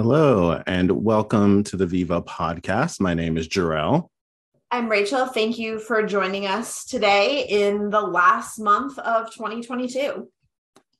Hello, 0.00 0.62
and 0.64 0.92
welcome 0.92 1.64
to 1.64 1.76
the 1.76 1.84
Viva 1.84 2.22
podcast. 2.22 3.00
My 3.00 3.14
name 3.14 3.36
is 3.36 3.48
Jarrell. 3.48 4.10
I'm 4.70 4.88
Rachel. 4.88 5.26
Thank 5.26 5.58
you 5.58 5.80
for 5.80 6.04
joining 6.04 6.46
us 6.46 6.84
today 6.84 7.46
in 7.48 7.90
the 7.90 8.00
last 8.00 8.60
month 8.60 8.96
of 9.00 9.32
2022. 9.32 10.30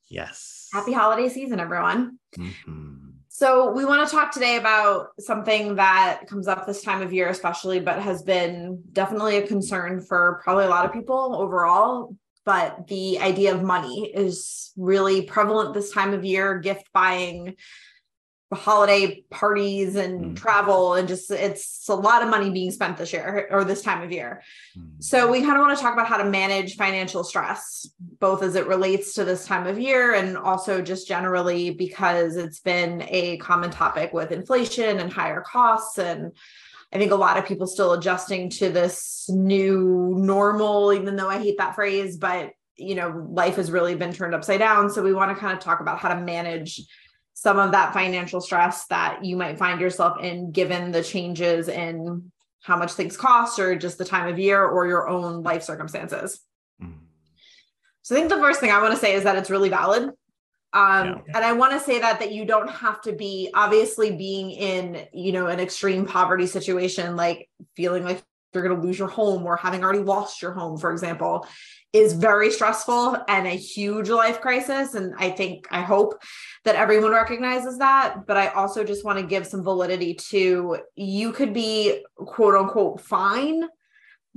Yes. 0.08 0.69
Happy 0.72 0.92
holiday 0.92 1.29
season, 1.29 1.61
everyone. 1.61 2.19
Mm-hmm. 2.37 3.11
So, 3.29 3.71
we 3.71 3.84
want 3.84 4.08
to 4.08 4.12
talk 4.12 4.32
today 4.32 4.56
about 4.56 5.10
something 5.21 5.76
that 5.76 6.22
comes 6.26 6.49
up 6.49 6.67
this 6.67 6.83
time 6.83 7.01
of 7.01 7.12
year, 7.12 7.28
especially, 7.28 7.78
but 7.78 8.03
has 8.03 8.24
been 8.24 8.83
definitely 8.92 9.37
a 9.37 9.46
concern 9.46 10.01
for 10.01 10.40
probably 10.42 10.65
a 10.65 10.71
lot 10.71 10.85
of 10.85 10.92
people 10.92 11.37
overall. 11.37 12.17
But 12.44 12.88
the 12.88 13.21
idea 13.21 13.54
of 13.54 13.62
money 13.62 14.10
is 14.12 14.72
really 14.76 15.22
prevalent 15.22 15.72
this 15.72 15.92
time 15.92 16.15
of 16.15 16.24
year, 16.24 16.59
gift 16.59 16.88
buying 16.92 17.55
holiday 18.56 19.23
parties 19.30 19.95
and 19.96 20.20
mm. 20.24 20.37
travel 20.37 20.95
and 20.95 21.06
just 21.06 21.30
it's 21.30 21.86
a 21.88 21.95
lot 21.95 22.23
of 22.23 22.30
money 22.30 22.50
being 22.50 22.70
spent 22.70 22.96
this 22.96 23.12
year 23.12 23.46
or 23.50 23.62
this 23.62 23.82
time 23.82 24.02
of 24.02 24.10
year. 24.10 24.42
Mm. 24.77 25.02
So 25.02 25.30
we 25.30 25.42
kind 25.42 25.56
of 25.56 25.60
want 25.60 25.77
to 25.77 25.82
talk 25.82 25.92
about 25.92 26.06
how 26.06 26.16
to 26.16 26.24
manage 26.24 26.76
financial 26.76 27.24
stress 27.24 27.87
both 28.20 28.42
as 28.42 28.54
it 28.54 28.66
relates 28.66 29.12
to 29.14 29.24
this 29.24 29.46
time 29.46 29.66
of 29.66 29.78
year 29.78 30.14
and 30.14 30.37
also 30.37 30.80
just 30.80 31.06
generally 31.06 31.70
because 31.70 32.37
it's 32.37 32.60
been 32.60 33.04
a 33.09 33.37
common 33.37 33.70
topic 33.70 34.14
with 34.14 34.32
inflation 34.32 34.98
and 34.98 35.12
higher 35.12 35.42
costs 35.42 35.98
and 35.98 36.32
I 36.90 36.96
think 36.96 37.12
a 37.12 37.16
lot 37.16 37.37
of 37.37 37.45
people 37.45 37.66
still 37.66 37.92
adjusting 37.92 38.48
to 38.51 38.70
this 38.70 39.28
new 39.28 40.15
normal 40.16 40.95
even 40.95 41.16
though 41.16 41.28
I 41.28 41.38
hate 41.38 41.59
that 41.59 41.74
phrase 41.74 42.16
but 42.16 42.52
you 42.76 42.95
know 42.95 43.26
life 43.28 43.56
has 43.56 43.70
really 43.70 43.95
been 43.95 44.12
turned 44.12 44.34
upside 44.34 44.60
down 44.60 44.88
so 44.88 45.02
we 45.02 45.12
want 45.12 45.34
to 45.34 45.38
kind 45.38 45.52
of 45.52 45.62
talk 45.62 45.80
about 45.80 45.98
how 45.98 46.09
to 46.09 46.20
manage 46.20 46.80
some 47.41 47.60
of 47.60 47.70
that 47.70 47.92
financial 47.92 48.41
stress 48.41 48.87
that 48.87 49.24
you 49.24 49.37
might 49.37 49.56
find 49.56 49.80
yourself 49.80 50.20
in 50.20 50.51
given 50.51 50.91
the 50.91 51.05
changes 51.05 51.69
in 51.69 52.33
how 52.62 52.77
much 52.77 52.95
things 52.95 53.16
cost 53.16 53.60
or 53.60 53.76
just 53.76 53.96
the 53.96 54.04
time 54.04 54.26
of 54.26 54.40
year 54.40 54.65
or 54.65 54.88
your 54.88 55.09
own 55.09 55.45
life 55.45 55.62
circumstances. 55.62 56.40
Mm. 56.82 56.95
So 58.02 58.16
I 58.16 58.18
think 58.18 58.30
the 58.30 58.38
first 58.38 58.59
thing 58.59 58.73
I 58.73 58.82
want 58.82 58.93
to 58.93 58.99
say 58.99 59.15
is 59.15 59.23
that 59.23 59.37
it's 59.37 59.51
really 59.51 59.68
valid. 59.68 60.10
Um, 60.73 61.07
yeah. 61.07 61.15
and 61.37 61.45
I 61.45 61.52
want 61.52 61.74
to 61.74 61.80
say 61.80 62.01
that 62.01 62.18
that 62.18 62.32
you 62.32 62.45
don't 62.45 62.71
have 62.71 63.01
to 63.02 63.12
be 63.12 63.51
obviously 63.55 64.17
being 64.17 64.51
in, 64.51 65.07
you 65.12 65.31
know, 65.31 65.47
an 65.47 65.61
extreme 65.61 66.07
poverty 66.07 66.49
situation, 66.49 67.15
like 67.15 67.49
feeling 67.77 68.03
like 68.03 68.21
you're 68.53 68.67
going 68.67 68.81
to 68.81 68.87
lose 68.87 68.99
your 68.99 69.09
home 69.09 69.45
or 69.45 69.57
having 69.57 69.85
already 69.85 69.99
lost 70.01 70.41
your 70.41 70.53
home, 70.53 70.79
for 70.79 70.91
example, 70.91 71.47
is 71.93 72.13
very 72.13 72.51
stressful 72.51 73.17
and 73.29 73.47
a 73.47 73.51
huge 73.51 74.09
life 74.09 74.41
crisis. 74.41 74.95
And 74.95 75.15
I 75.19 75.31
think, 75.31 75.67
I 75.71 75.81
hope 75.81 76.23
that 76.65 76.77
everyone 76.77 77.13
recognizes 77.13 77.79
that. 77.79 78.27
But 78.27 78.37
I 78.37 78.49
also 78.49 78.85
just 78.85 79.05
want 79.05 79.19
to 79.19 79.27
give 79.27 79.47
some 79.47 79.63
validity 79.63 80.15
to 80.31 80.79
you 80.95 81.33
could 81.33 81.53
be 81.53 82.05
quote 82.17 82.55
unquote 82.55 83.01
fine, 83.01 83.65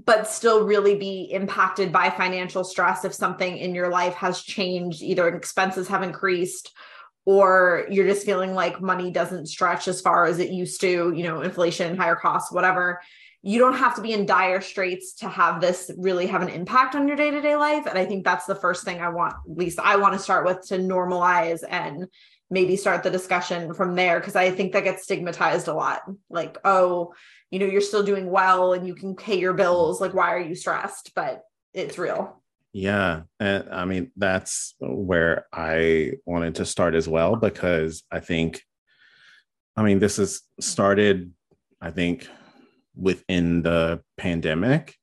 but 0.04 0.28
still 0.28 0.66
really 0.66 0.96
be 0.96 1.30
impacted 1.32 1.92
by 1.92 2.10
financial 2.10 2.64
stress 2.64 3.06
if 3.06 3.14
something 3.14 3.58
in 3.58 3.76
your 3.76 3.90
life 3.90 4.16
has 4.16 4.42
changed, 4.42 5.02
either 5.02 5.28
expenses 5.28 5.88
have 5.88 6.04
increased 6.04 6.74
or 7.26 7.86
you're 7.92 8.08
just 8.08 8.26
feeling 8.26 8.56
like 8.56 8.82
money 8.82 9.12
doesn't 9.12 9.46
stretch 9.46 9.88
as 9.88 10.02
far 10.02 10.26
as 10.26 10.40
it 10.40 10.50
used 10.50 10.82
to, 10.82 11.14
you 11.16 11.24
know, 11.24 11.42
inflation, 11.42 11.96
higher 11.96 12.16
costs, 12.16 12.52
whatever 12.52 13.00
you 13.44 13.58
don't 13.58 13.78
have 13.78 13.96
to 13.96 14.02
be 14.02 14.14
in 14.14 14.26
dire 14.26 14.62
straits 14.62 15.14
to 15.14 15.28
have 15.28 15.62
this 15.62 15.90
really 15.98 16.28
have 16.28 16.44
an 16.44 16.50
impact 16.50 16.94
on 16.94 17.08
your 17.08 17.18
day-to-day 17.18 17.56
life. 17.56 17.86
And 17.88 17.98
i 17.98 18.06
think 18.06 18.24
that's 18.24 18.46
the 18.46 18.56
first 18.56 18.86
thing 18.86 19.02
i 19.02 19.10
want 19.10 19.34
at 19.34 19.58
least 19.58 19.80
i 19.80 19.96
want 19.96 20.14
to 20.14 20.20
start 20.20 20.46
with 20.46 20.62
to 20.68 20.78
normalize 20.78 21.64
and 21.68 22.08
maybe 22.50 22.76
start 22.76 23.02
the 23.02 23.10
discussion 23.10 23.74
from 23.74 23.96
there. 23.96 24.20
Because 24.20 24.36
i 24.36 24.52
think 24.52 24.74
that 24.74 24.84
gets 24.84 25.04
stigmatized 25.04 25.68
a 25.68 25.74
lot. 25.74 26.02
Like 26.30 26.58
oh 26.64 27.14
you 27.50 27.60
know 27.60 27.66
you're 27.66 27.82
still 27.82 28.04
doing 28.04 28.30
well 28.30 28.74
and 28.74 28.88
you 28.88 28.96
can 28.96 29.16
pay 29.16 29.40
your 29.40 29.54
bills. 29.54 30.00
Like 30.00 30.14
why 30.14 30.34
are 30.34 30.40
you 30.40 30.56
stressed? 30.56 31.12
But 31.16 31.44
it's 31.74 31.98
real. 31.98 32.42
Yeah. 32.74 33.24
And 33.40 33.70
i 33.72 33.86
mean 33.86 34.12
that's 34.16 34.76
where 34.80 35.48
i 35.52 36.12
wanted 36.26 36.56
to 36.56 36.66
start 36.66 36.94
as 36.94 37.08
well 37.08 37.36
because 37.36 38.04
i 38.12 38.20
think 38.20 38.62
i 39.76 39.82
mean 39.82 40.00
this 40.00 40.18
has 40.18 40.42
started 40.60 41.34
i 41.82 41.90
think 41.90 42.28
within 42.96 43.62
the 43.62 44.02
pandemic, 44.18 44.96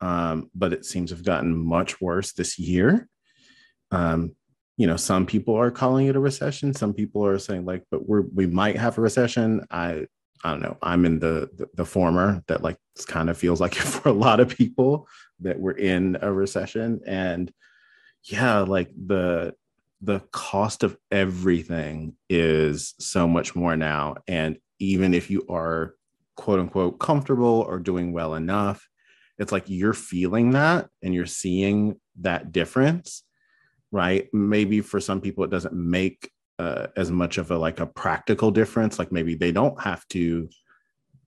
um, 0.00 0.50
but 0.54 0.72
it 0.72 0.84
seems 0.84 1.10
to 1.10 1.16
have 1.16 1.24
gotten 1.24 1.56
much 1.56 2.00
worse 2.00 2.32
this 2.32 2.58
year. 2.58 3.08
Um, 3.90 4.34
you 4.76 4.86
know, 4.86 4.96
some 4.96 5.24
people 5.26 5.54
are 5.54 5.70
calling 5.70 6.06
it 6.06 6.16
a 6.16 6.20
recession. 6.20 6.74
Some 6.74 6.92
people 6.92 7.24
are 7.24 7.38
saying 7.38 7.64
like, 7.64 7.84
but 7.90 8.06
we're 8.06 8.22
we 8.22 8.46
might 8.46 8.76
have 8.76 8.98
a 8.98 9.00
recession. 9.00 9.66
I 9.70 10.06
I 10.44 10.50
don't 10.50 10.62
know. 10.62 10.76
I'm 10.82 11.04
in 11.06 11.18
the 11.18 11.50
the, 11.56 11.68
the 11.74 11.86
former 11.86 12.42
that 12.46 12.62
like 12.62 12.76
kind 13.06 13.30
of 13.30 13.38
feels 13.38 13.60
like 13.60 13.74
for 13.74 14.08
a 14.08 14.12
lot 14.12 14.40
of 14.40 14.48
people 14.48 15.08
that 15.40 15.58
we're 15.58 15.72
in 15.72 16.18
a 16.20 16.32
recession, 16.32 17.00
and 17.06 17.52
yeah, 18.22 18.60
like 18.60 18.90
the 18.94 19.54
the 20.02 20.20
cost 20.30 20.82
of 20.82 20.96
everything 21.10 22.14
is 22.28 22.94
so 22.98 23.26
much 23.26 23.56
more 23.56 23.76
now, 23.76 24.16
and 24.28 24.58
even 24.78 25.14
if 25.14 25.30
you 25.30 25.46
are 25.48 25.94
quote 26.36 26.60
unquote 26.60 26.98
comfortable 26.98 27.64
or 27.68 27.78
doing 27.78 28.12
well 28.12 28.34
enough 28.34 28.86
it's 29.38 29.52
like 29.52 29.64
you're 29.66 29.92
feeling 29.92 30.50
that 30.52 30.88
and 31.02 31.14
you're 31.14 31.26
seeing 31.26 31.98
that 32.20 32.52
difference 32.52 33.24
right? 33.92 34.28
Maybe 34.32 34.80
for 34.80 35.00
some 35.00 35.20
people 35.20 35.44
it 35.44 35.50
doesn't 35.50 35.74
make 35.74 36.30
uh, 36.58 36.88
as 36.96 37.10
much 37.10 37.38
of 37.38 37.50
a 37.50 37.58
like 37.58 37.80
a 37.80 37.86
practical 37.86 38.50
difference. 38.50 38.98
Like 38.98 39.12
maybe 39.12 39.34
they 39.34 39.52
don't 39.52 39.80
have 39.80 40.06
to 40.08 40.48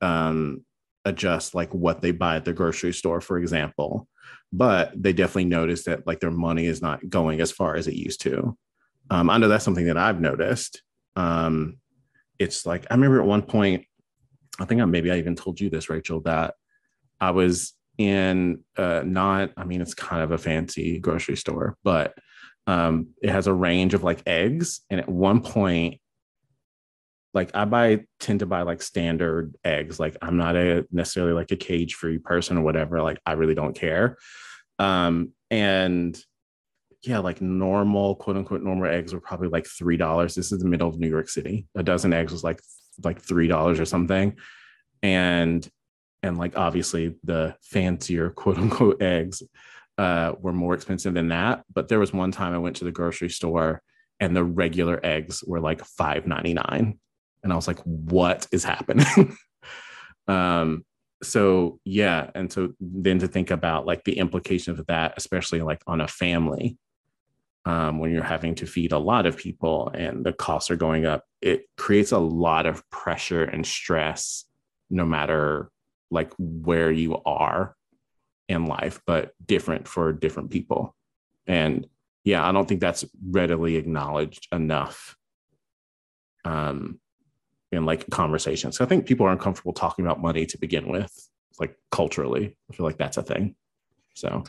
um, 0.01 0.63
adjust 1.05 1.55
like 1.55 1.73
what 1.73 2.01
they 2.01 2.11
buy 2.11 2.37
at 2.37 2.45
the 2.45 2.53
grocery 2.53 2.93
store 2.93 3.21
for 3.21 3.37
example 3.37 4.07
but 4.51 4.91
they 4.95 5.13
definitely 5.13 5.45
notice 5.45 5.83
that 5.85 6.05
like 6.05 6.19
their 6.19 6.31
money 6.31 6.65
is 6.65 6.81
not 6.81 7.07
going 7.09 7.39
as 7.39 7.51
far 7.51 7.75
as 7.75 7.87
it 7.87 7.95
used 7.95 8.21
to. 8.21 8.55
Um, 9.09 9.29
i 9.29 9.37
know 9.37 9.47
that's 9.47 9.65
something 9.65 9.85
that 9.87 9.97
i've 9.97 10.21
noticed. 10.21 10.83
Um, 11.15 11.77
it's 12.37 12.65
like 12.65 12.85
i 12.89 12.93
remember 12.93 13.19
at 13.19 13.27
one 13.27 13.41
point 13.41 13.85
I 14.59 14.65
think 14.65 14.81
I, 14.81 14.85
maybe 14.85 15.11
I 15.11 15.17
even 15.17 15.35
told 15.35 15.59
you 15.59 15.69
this, 15.69 15.89
Rachel, 15.89 16.21
that 16.21 16.55
I 17.19 17.31
was 17.31 17.73
in 17.97 18.63
uh, 18.77 19.03
not, 19.05 19.51
I 19.57 19.65
mean, 19.65 19.81
it's 19.81 19.93
kind 19.93 20.23
of 20.23 20.31
a 20.31 20.37
fancy 20.37 20.99
grocery 20.99 21.37
store, 21.37 21.77
but 21.83 22.13
um, 22.67 23.09
it 23.21 23.29
has 23.29 23.47
a 23.47 23.53
range 23.53 23.93
of 23.93 24.03
like 24.03 24.21
eggs. 24.25 24.81
And 24.89 24.99
at 24.99 25.09
one 25.09 25.41
point, 25.41 25.99
like 27.33 27.51
I 27.55 27.65
buy 27.65 28.05
tend 28.19 28.39
to 28.39 28.45
buy 28.45 28.63
like 28.63 28.81
standard 28.81 29.55
eggs. 29.63 29.99
Like 29.99 30.17
I'm 30.21 30.37
not 30.37 30.55
a 30.55 30.85
necessarily 30.91 31.33
like 31.33 31.51
a 31.51 31.55
cage 31.55 31.95
free 31.95 32.17
person 32.17 32.57
or 32.57 32.61
whatever. 32.61 33.01
Like 33.01 33.19
I 33.25 33.33
really 33.33 33.55
don't 33.55 33.75
care. 33.75 34.17
Um, 34.79 35.33
and 35.51 36.19
yeah, 37.03 37.19
like 37.19 37.41
normal 37.41 38.15
quote 38.15 38.37
unquote 38.37 38.63
normal 38.63 38.89
eggs 38.89 39.13
were 39.13 39.21
probably 39.21 39.47
like 39.47 39.67
three 39.67 39.97
dollars. 39.97 40.35
This 40.35 40.51
is 40.51 40.59
the 40.59 40.67
middle 40.67 40.89
of 40.89 40.99
New 40.99 41.09
York 41.09 41.29
City. 41.29 41.67
A 41.75 41.83
dozen 41.83 42.13
eggs 42.13 42.31
was 42.31 42.43
like 42.43 42.61
like 43.03 43.21
three 43.21 43.47
dollars 43.47 43.79
or 43.79 43.85
something. 43.85 44.37
And 45.01 45.67
and 46.21 46.37
like 46.37 46.57
obviously 46.57 47.15
the 47.23 47.55
fancier 47.61 48.29
quote 48.29 48.57
unquote 48.57 49.01
eggs 49.01 49.41
uh, 49.97 50.33
were 50.39 50.53
more 50.53 50.73
expensive 50.73 51.13
than 51.13 51.29
that. 51.29 51.63
But 51.73 51.87
there 51.87 51.99
was 51.99 52.13
one 52.13 52.31
time 52.31 52.53
i 52.53 52.57
went 52.57 52.77
to 52.77 52.85
the 52.85 52.91
grocery 52.91 53.29
store 53.29 53.81
and 54.19 54.35
the 54.35 54.43
regular 54.43 54.99
eggs 55.03 55.43
were 55.45 55.61
like 55.61 55.81
5.99 55.81 56.97
and 57.43 57.53
i 57.53 57.55
was 57.55 57.67
like 57.67 57.79
what 57.83 58.47
is 58.51 58.63
happening? 58.63 59.37
Um 60.27 60.85
so 61.23 61.79
yeah. 61.83 62.29
And 62.35 62.53
so 62.53 62.73
then 62.79 63.19
to 63.19 63.27
think 63.27 63.49
about 63.51 63.87
like 63.87 64.03
the 64.03 64.19
implications 64.19 64.79
of 64.79 64.85
that 64.85 65.15
especially 65.17 65.61
like 65.61 65.81
on 65.87 66.01
a 66.01 66.07
family 66.07 66.77
um, 67.69 67.99
when 67.99 68.09
you're 68.09 68.23
having 68.23 68.55
to 68.55 68.65
feed 68.65 68.91
a 68.93 68.97
lot 68.97 69.27
of 69.27 69.37
people 69.37 69.91
and 69.93 70.25
the 70.25 70.33
costs 70.33 70.71
are 70.71 70.75
going 70.75 71.05
up, 71.05 71.23
it 71.39 71.65
creates 71.77 72.11
a 72.11 72.17
lot 72.17 72.65
of 72.65 72.89
pressure 72.89 73.43
and 73.43 73.63
stress, 73.63 74.45
no 74.89 75.05
matter 75.05 75.69
like 76.09 76.33
where 76.39 76.91
you 76.91 77.21
are 77.27 77.75
in 78.47 78.65
life, 78.65 78.99
but 79.05 79.33
different 79.45 79.87
for 79.87 80.11
different 80.11 80.49
people. 80.49 80.95
And 81.45 81.85
yeah, 82.23 82.43
I 82.43 82.51
don't 82.51 82.67
think 82.67 82.81
that's 82.81 83.05
readily 83.29 83.75
acknowledged 83.75 84.47
enough 84.51 85.15
um, 86.45 86.99
in 87.71 87.85
like 87.85 88.09
conversations. 88.09 88.81
I 88.81 88.85
think 88.85 89.05
people 89.05 89.27
are 89.27 89.31
uncomfortable 89.31 89.73
talking 89.73 90.05
about 90.05 90.19
money 90.19 90.47
to 90.47 90.57
begin 90.57 90.87
with, 90.87 91.13
like 91.59 91.75
culturally. 91.91 92.57
I 92.67 92.73
feel 92.73 92.87
like 92.87 92.97
that's 92.97 93.17
a 93.17 93.23
thing. 93.23 93.53
So 94.15 94.43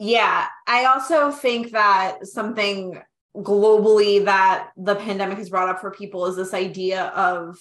yeah, 0.00 0.46
I 0.66 0.86
also 0.86 1.30
think 1.30 1.70
that 1.72 2.26
something 2.26 3.00
globally 3.36 4.24
that 4.24 4.70
the 4.76 4.96
pandemic 4.96 5.38
has 5.38 5.50
brought 5.50 5.68
up 5.68 5.80
for 5.80 5.92
people 5.92 6.26
is 6.26 6.34
this 6.34 6.52
idea 6.52 7.04
of 7.08 7.56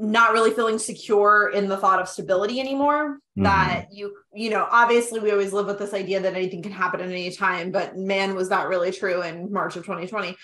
not 0.00 0.32
really 0.32 0.50
feeling 0.50 0.78
secure 0.78 1.50
in 1.54 1.68
the 1.68 1.76
thought 1.76 2.00
of 2.00 2.08
stability 2.08 2.58
anymore 2.58 3.14
mm-hmm. 3.14 3.44
that 3.44 3.86
you 3.92 4.16
you 4.34 4.50
know 4.50 4.66
obviously 4.70 5.20
we 5.20 5.30
always 5.30 5.52
live 5.52 5.66
with 5.66 5.78
this 5.78 5.94
idea 5.94 6.18
that 6.20 6.34
anything 6.34 6.62
can 6.62 6.72
happen 6.72 7.00
at 7.00 7.08
any 7.08 7.30
time 7.30 7.70
but 7.70 7.96
man 7.96 8.34
was 8.34 8.48
that 8.48 8.68
really 8.68 8.90
true 8.90 9.22
in 9.22 9.52
march 9.52 9.76
of 9.76 9.84
2020 9.84 10.36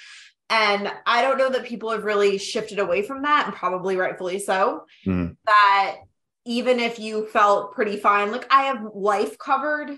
And 0.51 0.93
I 1.07 1.23
don't 1.23 1.39
know 1.39 1.51
that 1.51 1.65
people 1.65 1.91
have 1.91 2.05
really 2.05 2.39
shifted 2.39 2.79
away 2.79 3.03
from 3.03 3.23
that, 3.23 3.47
and 3.47 3.57
probably 3.57 3.97
rightfully 3.97 4.39
so. 4.39 4.85
Mm. 5.07 5.37
That 5.47 5.97
even 6.45 6.81
if 6.81 6.99
you 6.99 7.27
felt 7.27 7.75
pretty 7.75 7.97
fine, 7.97 8.31
like 8.31 8.47
I 8.51 8.65
have 8.65 8.85
life 8.95 9.39
covered, 9.39 9.97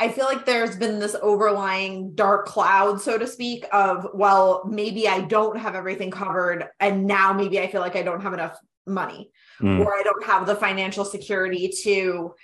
I 0.00 0.08
feel 0.08 0.24
like 0.24 0.46
there's 0.46 0.76
been 0.76 0.98
this 0.98 1.14
overlying 1.22 2.14
dark 2.14 2.46
cloud, 2.46 3.00
so 3.00 3.18
to 3.18 3.26
speak, 3.26 3.66
of, 3.72 4.06
well, 4.14 4.62
maybe 4.66 5.06
I 5.06 5.20
don't 5.20 5.58
have 5.58 5.74
everything 5.74 6.10
covered. 6.10 6.68
And 6.80 7.06
now 7.06 7.32
maybe 7.32 7.60
I 7.60 7.70
feel 7.70 7.82
like 7.82 7.96
I 7.96 8.02
don't 8.02 8.22
have 8.22 8.32
enough 8.32 8.58
money 8.86 9.30
Mm. 9.60 9.84
or 9.84 9.94
I 9.94 10.02
don't 10.02 10.24
have 10.24 10.46
the 10.46 10.54
financial 10.56 11.04
security 11.04 11.70
to 11.84 12.34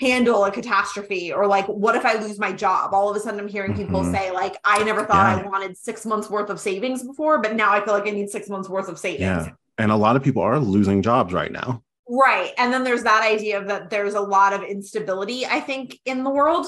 handle 0.00 0.46
a 0.46 0.50
catastrophe 0.50 1.30
or 1.34 1.46
like 1.46 1.66
what 1.66 1.94
if 1.94 2.06
i 2.06 2.14
lose 2.14 2.38
my 2.38 2.50
job 2.50 2.94
all 2.94 3.10
of 3.10 3.14
a 3.16 3.20
sudden 3.20 3.38
i'm 3.38 3.46
hearing 3.46 3.76
people 3.76 4.00
Mhm. 4.00 4.10
say 4.10 4.30
like 4.30 4.56
i 4.64 4.82
never 4.82 5.04
thought 5.04 5.36
Yeah. 5.36 5.44
i 5.44 5.48
wanted 5.50 5.76
six 5.76 6.06
months 6.06 6.30
worth 6.30 6.48
of 6.48 6.58
savings 6.58 7.02
before 7.04 7.42
but 7.42 7.54
now 7.54 7.72
i 7.72 7.84
feel 7.84 7.92
like 7.92 8.06
i 8.06 8.10
need 8.10 8.30
six 8.30 8.48
months 8.48 8.70
worth 8.70 8.88
of 8.88 8.98
savings 8.98 9.20
Yeah. 9.20 9.48
And 9.76 9.92
a 9.92 9.96
lot 9.96 10.16
of 10.16 10.22
people 10.22 10.40
are 10.40 10.58
losing 10.58 11.02
jobs 11.02 11.34
right 11.34 11.52
now. 11.52 11.82
Right. 12.08 12.52
And 12.58 12.72
then 12.72 12.84
there's 12.84 13.02
that 13.04 13.22
idea 13.22 13.58
of 13.60 13.66
that 13.68 13.90
there's 13.90 14.14
a 14.14 14.20
lot 14.20 14.52
of 14.54 14.62
instability, 14.62 15.44
I 15.46 15.60
think, 15.60 15.98
in 16.06 16.24
the 16.24 16.30
world. 16.30 16.66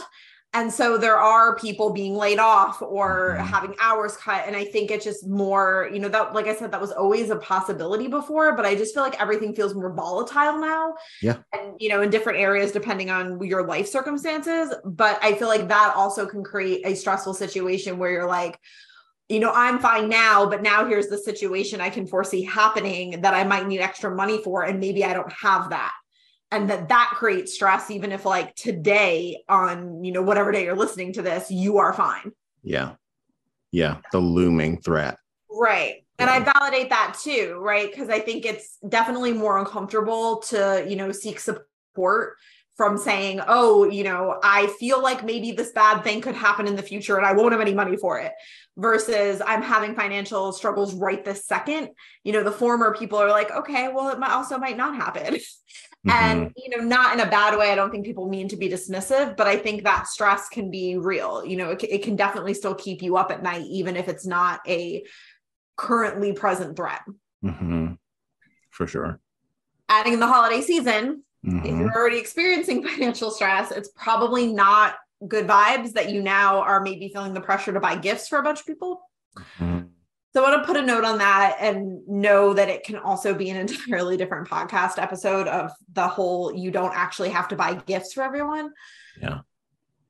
And 0.55 0.73
so 0.73 0.97
there 0.97 1.19
are 1.19 1.57
people 1.57 1.93
being 1.93 2.15
laid 2.15 2.39
off 2.39 2.81
or 2.81 3.37
Mhm. 3.39 3.47
having 3.47 3.75
hours 3.81 4.17
cut. 4.17 4.45
And 4.47 4.55
I 4.55 4.65
think 4.65 4.93
it's 4.93 5.05
just 5.05 5.27
more, 5.27 5.91
you 5.93 5.99
know, 5.99 6.09
that, 6.09 6.33
like 6.33 6.47
I 6.47 6.55
said, 6.55 6.71
that 6.71 6.81
was 6.81 6.93
always 6.93 7.31
a 7.31 7.37
possibility 7.37 8.07
before, 8.07 8.53
but 8.53 8.65
I 8.65 8.77
just 8.77 8.95
feel 8.95 9.03
like 9.03 9.21
everything 9.21 9.53
feels 9.53 9.75
more 9.75 9.93
volatile 9.93 10.59
now. 10.59 10.95
Yeah. 11.21 11.39
And, 11.53 11.75
you 11.81 11.89
know, 11.89 12.03
in 12.03 12.11
different 12.11 12.39
areas, 12.39 12.71
depending 12.71 13.11
on 13.11 13.43
your 13.43 13.67
life 13.67 13.89
circumstances. 13.89 14.73
But 14.85 15.19
I 15.23 15.35
feel 15.35 15.49
like 15.49 15.69
that 15.69 15.93
also 15.97 16.25
can 16.25 16.45
create 16.45 16.87
a 16.87 16.95
stressful 16.95 17.35
situation 17.35 17.99
where 17.99 18.13
you're 18.13 18.29
like, 18.29 18.59
you 19.29 19.41
know, 19.41 19.51
I'm 19.53 19.79
fine 19.79 20.09
now, 20.09 20.47
but 20.47 20.63
now 20.63 20.85
here's 20.85 21.09
the 21.09 21.19
situation 21.19 21.81
I 21.81 21.91
can 21.91 22.07
foresee 22.07 22.45
happening 22.45 23.23
that 23.23 23.35
I 23.35 23.43
might 23.43 23.67
need 23.67 23.81
extra 23.81 24.15
money 24.15 24.43
for, 24.43 24.63
and 24.63 24.79
maybe 24.79 25.05
I 25.05 25.15
don't 25.15 25.33
have 25.33 25.71
that. 25.71 25.93
And 26.55 26.71
that 26.71 26.89
that 26.89 27.13
creates 27.15 27.55
stress, 27.55 27.91
even 27.91 28.13
if 28.13 28.25
like 28.25 28.55
today 28.55 29.43
on, 29.49 30.05
you 30.05 30.13
know, 30.13 30.23
whatever 30.23 30.53
day 30.53 30.65
you're 30.65 30.77
listening 30.77 31.13
to 31.15 31.23
this, 31.23 31.51
you 31.51 31.79
are 31.79 31.93
fine. 31.93 32.33
Yeah. 32.63 32.95
Yeah. 33.73 33.99
The 34.13 34.21
looming 34.21 34.81
threat. 34.81 35.19
Right. 35.51 36.05
And 36.19 36.31
I 36.31 36.39
validate 36.39 36.91
that 36.91 37.17
too, 37.21 37.59
right? 37.61 37.91
Because 37.91 38.09
I 38.09 38.21
think 38.21 38.45
it's 38.45 38.79
definitely 38.89 39.33
more 39.33 39.59
uncomfortable 39.59 40.39
to, 40.49 40.85
you 40.89 40.95
know, 40.95 41.11
seek 41.11 41.41
support 41.41 42.37
from 42.77 42.99
saying, 42.99 43.41
oh, 43.47 43.89
you 43.89 44.05
know, 44.05 44.39
I 44.43 44.67
feel 44.79 45.03
like 45.03 45.25
maybe 45.25 45.53
this 45.53 45.73
bad 45.73 46.03
thing 46.03 46.21
could 46.21 46.35
happen 46.35 46.67
in 46.67 46.77
the 46.77 46.83
future 46.83 47.17
and 47.17 47.27
I 47.27 47.33
won't 47.33 47.53
have 47.53 47.61
any 47.61 47.75
money 47.75 47.97
for 47.97 48.19
it 48.19 48.33
versus 48.77 49.41
I'm 49.45 49.63
having 49.63 49.95
financial 49.95 50.53
struggles 50.53 50.95
right 50.95 51.25
this 51.25 51.47
second. 51.47 51.91
You 52.25 52.33
know, 52.33 52.43
the 52.43 52.51
former 52.51 52.95
people 52.95 53.19
are 53.19 53.31
like, 53.31 53.51
okay, 53.51 53.89
well, 53.93 54.11
it 54.11 54.19
might 54.19 54.33
also 54.33 54.59
might 54.59 54.77
not 54.77 54.97
happen. 54.97 55.39
Mhm. 56.07 56.13
And, 56.13 56.53
you 56.57 56.77
know, 56.77 56.85
not 56.85 57.15
in 57.15 57.21
a 57.21 57.31
bad 57.31 57.57
way. 57.59 57.71
I 57.71 57.75
don't 57.75 57.91
think 57.91 58.05
people 58.05 58.29
mean 58.29 58.49
to 58.49 58.57
be 58.57 58.69
dismissive, 58.69 59.37
but 59.37 59.47
I 59.47 59.57
think 59.57 59.85
that 59.85 60.07
stress 60.07 60.49
can 60.49 60.71
be 60.71 60.97
real. 60.99 61.45
You 61.45 61.57
know, 61.57 61.71
it, 61.71 61.83
it 61.85 62.03
can 62.03 62.15
definitely 62.15 62.53
still 62.55 62.75
keep 62.75 63.01
you 63.03 63.17
up 63.17 63.31
at 63.31 63.43
night, 63.43 63.65
even 63.67 63.97
if 63.97 64.09
it's 64.09 64.27
not 64.27 64.61
a 64.69 65.05
currently 65.77 66.33
present 66.33 66.77
threat. 66.77 67.01
Mhm. 67.43 67.97
For 68.71 68.87
sure. 68.87 69.21
Adding 69.89 70.15
in 70.15 70.21
the 70.21 70.27
holiday 70.27 70.61
season, 70.61 71.25
if 71.43 71.53
Mhm. 71.53 71.79
you're 71.81 71.95
already 71.95 72.19
experiencing 72.19 72.83
financial 72.87 73.31
stress, 73.31 73.71
it's 73.71 73.89
probably 73.97 74.53
not 74.53 74.97
good 75.27 75.47
vibes 75.47 75.93
that 75.93 76.11
you 76.11 76.21
now 76.23 76.59
are 76.61 76.81
maybe 76.83 77.09
feeling 77.09 77.33
the 77.33 77.41
pressure 77.41 77.73
to 77.73 77.81
buy 77.81 77.97
gifts 77.97 78.29
for 78.29 78.39
a 78.39 78.43
bunch 78.43 78.61
of 78.61 78.67
people. 78.67 79.09
Mhm. 79.59 79.89
So 80.35 80.45
I 80.45 80.51
want 80.51 80.63
to 80.63 80.67
put 80.67 80.77
a 80.77 80.85
note 80.85 81.05
on 81.05 81.19
that 81.19 81.59
and 81.61 82.07
know 82.09 82.55
that 82.55 82.69
it 82.69 82.83
can 82.83 82.97
also 82.97 83.35
be 83.35 83.51
an 83.51 83.57
entirely 83.69 84.17
different 84.17 84.49
podcast 84.49 85.01
episode 85.01 85.47
of 85.47 85.71
the 85.93 86.09
whole 86.09 86.53
you 86.53 86.71
don't 86.73 86.95
actually 86.95 87.29
have 87.31 87.49
to 87.49 87.57
buy 87.57 87.75
gifts 87.75 88.13
for 88.13 88.23
everyone. 88.25 88.73
Yeah. 89.21 89.41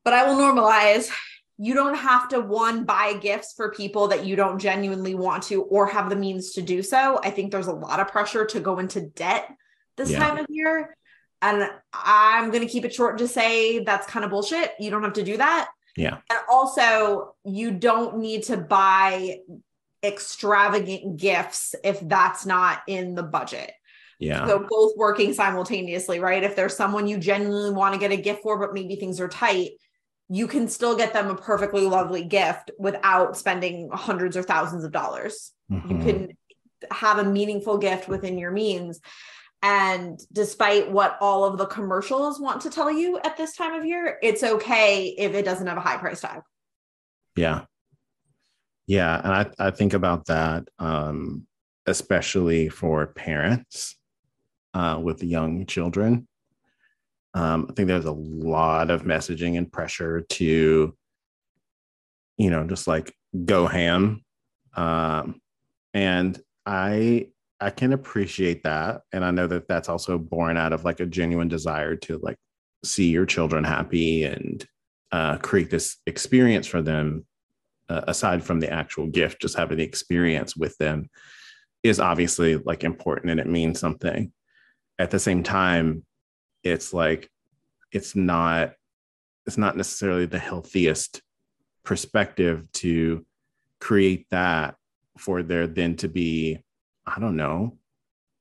But 0.03 0.15
I 0.15 0.26
will 0.26 0.37
normalize 0.37 1.11
you 1.59 1.75
don't 1.75 1.94
have 1.94 2.29
to 2.31 2.41
one 2.41 2.85
buy 2.85 3.15
gifts 3.15 3.53
for 3.55 3.71
people 3.71 4.09
that 4.09 4.25
you 4.25 4.35
don't 4.35 4.59
genuinely 4.59 5.15
want 5.15 5.43
to 5.44 5.62
or 5.65 5.87
have 5.87 6.09
the 6.09 6.17
means 6.17 6.53
to 6.53 6.62
do 6.62 6.82
so. 6.82 7.21
I 7.23 7.31
think 7.31 7.53
there's 7.53 7.69
a 7.69 7.73
lot 7.73 8.00
of 8.00 8.09
pressure 8.09 8.47
to 8.47 8.61
go 8.61 8.79
into 8.79 9.03
debt 9.03 9.49
this 9.97 10.11
Yeah. 10.11 10.19
time 10.21 10.38
of 10.38 10.47
year. 10.49 10.97
And 11.43 11.71
I'm 11.93 12.49
going 12.50 12.62
to 12.62 12.69
keep 12.69 12.87
it 12.87 12.94
short 12.94 13.12
and 13.12 13.19
just 13.19 13.35
say 13.35 13.85
that's 13.85 14.06
kind 14.06 14.25
of 14.25 14.31
bullshit. 14.31 14.73
You 14.81 14.91
don't 14.91 15.03
have 15.03 15.12
to 15.12 15.23
do 15.23 15.37
that. 15.37 15.69
Yeah. 15.97 16.17
And 16.31 16.38
also, 16.50 17.35
you 17.44 17.71
don't 17.73 18.19
need 18.19 18.44
to 18.44 18.56
buy 18.56 19.41
extravagant 20.04 21.16
gifts 21.16 21.74
if 21.82 21.98
that's 22.00 22.44
not 22.46 22.82
in 22.86 23.14
the 23.14 23.22
budget. 23.22 23.72
Yeah. 24.18 24.46
So 24.46 24.66
both 24.68 24.92
working 24.96 25.32
simultaneously, 25.34 26.20
right? 26.20 26.44
If 26.44 26.54
there's 26.54 26.76
someone 26.76 27.08
you 27.08 27.18
genuinely 27.18 27.70
want 27.70 27.94
to 27.94 28.00
get 28.00 28.12
a 28.12 28.16
gift 28.16 28.42
for, 28.42 28.58
but 28.58 28.74
maybe 28.74 28.96
things 28.96 29.20
are 29.20 29.28
tight, 29.28 29.72
you 30.28 30.46
can 30.46 30.68
still 30.68 30.96
get 30.96 31.12
them 31.12 31.28
a 31.30 31.34
perfectly 31.34 31.82
lovely 31.82 32.24
gift 32.24 32.70
without 32.78 33.36
spending 33.36 33.90
hundreds 33.92 34.36
or 34.36 34.42
thousands 34.42 34.84
of 34.84 34.92
dollars. 34.92 35.52
You 35.68 35.78
Mhm. 35.78 36.04
can 36.04 36.28
have 36.90 37.18
a 37.18 37.24
meaningful 37.24 37.78
gift 37.78 38.08
within 38.08 38.38
your 38.38 38.50
means. 38.50 39.00
And 39.62 40.20
despite 40.32 40.90
what 40.90 41.16
all 41.20 41.44
of 41.44 41.56
the 41.56 41.66
commercials 41.66 42.38
want 42.38 42.62
to 42.62 42.70
tell 42.70 42.90
you 42.90 43.18
at 43.18 43.36
this 43.36 43.56
time 43.56 43.74
of 43.74 43.84
year, 43.84 44.18
it's 44.22 44.42
okay 44.42 45.06
if 45.08 45.34
it 45.34 45.44
doesn't 45.44 45.66
have 45.66 45.78
a 45.78 45.80
high 45.80 45.96
price 45.96 46.20
tag. 46.20 46.42
Yeah. 47.34 47.64
Yeah. 48.86 49.20
And 49.22 49.32
I, 49.32 49.66
I 49.69 49.70
think 49.70 49.94
about 49.94 50.26
that, 50.26 50.69
um, 50.78 51.46
especially 51.86 52.69
for 52.69 53.06
parents 53.06 53.96
uh, 54.75 55.00
with 55.02 55.22
young 55.22 55.66
children. 55.66 56.28
Um, 57.34 57.66
I 57.69 57.72
think 57.72 57.88
there's 57.88 58.04
a 58.04 58.12
lot 58.12 58.90
of 58.90 59.04
messaging 59.04 59.58
and 59.58 59.70
pressure 59.70 60.20
to, 60.20 60.94
you 62.36 62.50
know, 62.50 62.64
just 62.64 62.86
like 62.86 63.14
go 63.44 63.66
ham. 63.66 64.22
Um, 64.75 65.40
and 65.92 66.40
I, 66.66 67.28
I 67.60 67.70
can 67.70 67.92
appreciate 67.92 68.62
that. 68.64 69.02
And 69.12 69.25
I 69.25 69.30
know 69.30 69.46
that 69.46 69.69
that's 69.69 69.88
also 69.88 70.19
born 70.19 70.56
out 70.56 70.72
of 70.72 70.84
like 70.84 71.00
a 71.00 71.06
genuine 71.06 71.48
desire 71.48 71.96
to 71.96 72.19
like 72.19 72.37
see 72.84 73.08
your 73.08 73.26
children 73.26 73.64
happy 73.64 74.25
and 74.25 74.64
uh, 75.10 75.38
create 75.38 75.70
this 75.70 75.96
experience 76.06 76.66
for 76.66 76.82
them 76.82 77.25
uh, 77.88 78.02
aside 78.08 78.42
from 78.42 78.60
the 78.60 78.70
actual 78.70 79.06
gift, 79.06 79.40
just 79.40 79.56
having 79.56 79.78
the 79.78 79.84
experience 79.84 80.56
with 80.56 80.76
them 80.78 81.08
is 81.82 82.00
obviously 82.00 82.56
like 82.56 82.84
important 82.84 83.31
and 83.31 83.40
it 83.40 83.46
means 83.46 83.78
something. 83.78 84.32
At 84.99 85.11
the 85.11 85.18
same 85.18 85.42
time, 85.42 86.04
it's 86.62 86.94
like 86.94 87.30
it's 87.92 88.16
not 88.16 88.73
it's 89.47 89.59
not 89.59 89.76
necessarily 89.76 90.25
the 90.25 90.38
healthiest 90.38 91.20
perspective 91.85 92.66
to 92.73 93.26
create 93.80 94.26
that 94.30 94.76
for 95.18 95.42
there 95.42 95.66
then 95.66 95.97
to 95.97 96.09
be 96.09 96.59
I 97.06 97.20
don't 97.20 97.37
know 97.37 97.76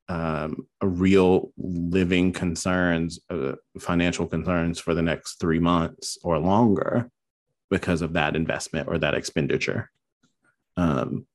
um, 0.09 0.67
a 0.81 0.87
real 0.87 1.51
living 1.57 2.33
concerns, 2.33 3.19
uh, 3.29 3.53
financial 3.79 4.27
concerns 4.27 4.79
for 4.79 4.93
the 4.93 5.01
next 5.01 5.39
three 5.39 5.59
months 5.59 6.17
or 6.23 6.37
longer 6.39 7.09
because 7.73 8.03
of 8.03 8.13
that 8.13 8.35
investment 8.35 8.87
or 8.87 8.99
that 8.99 9.15
expenditure. 9.15 9.89
Um, 10.77 11.25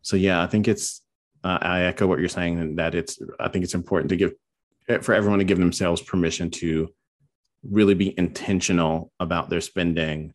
so 0.00 0.16
yeah, 0.16 0.40
I 0.40 0.46
think 0.46 0.68
it's 0.68 1.02
uh, 1.42 1.58
I 1.60 1.82
echo 1.82 2.06
what 2.06 2.20
you're 2.20 2.28
saying 2.28 2.76
that 2.76 2.94
it's 2.94 3.18
I 3.40 3.48
think 3.48 3.64
it's 3.64 3.74
important 3.74 4.10
to 4.10 4.16
give 4.16 4.32
for 5.02 5.12
everyone 5.12 5.40
to 5.40 5.44
give 5.44 5.58
themselves 5.58 6.00
permission 6.00 6.50
to 6.50 6.94
really 7.68 7.94
be 7.94 8.16
intentional 8.16 9.10
about 9.18 9.50
their 9.50 9.60
spending 9.60 10.34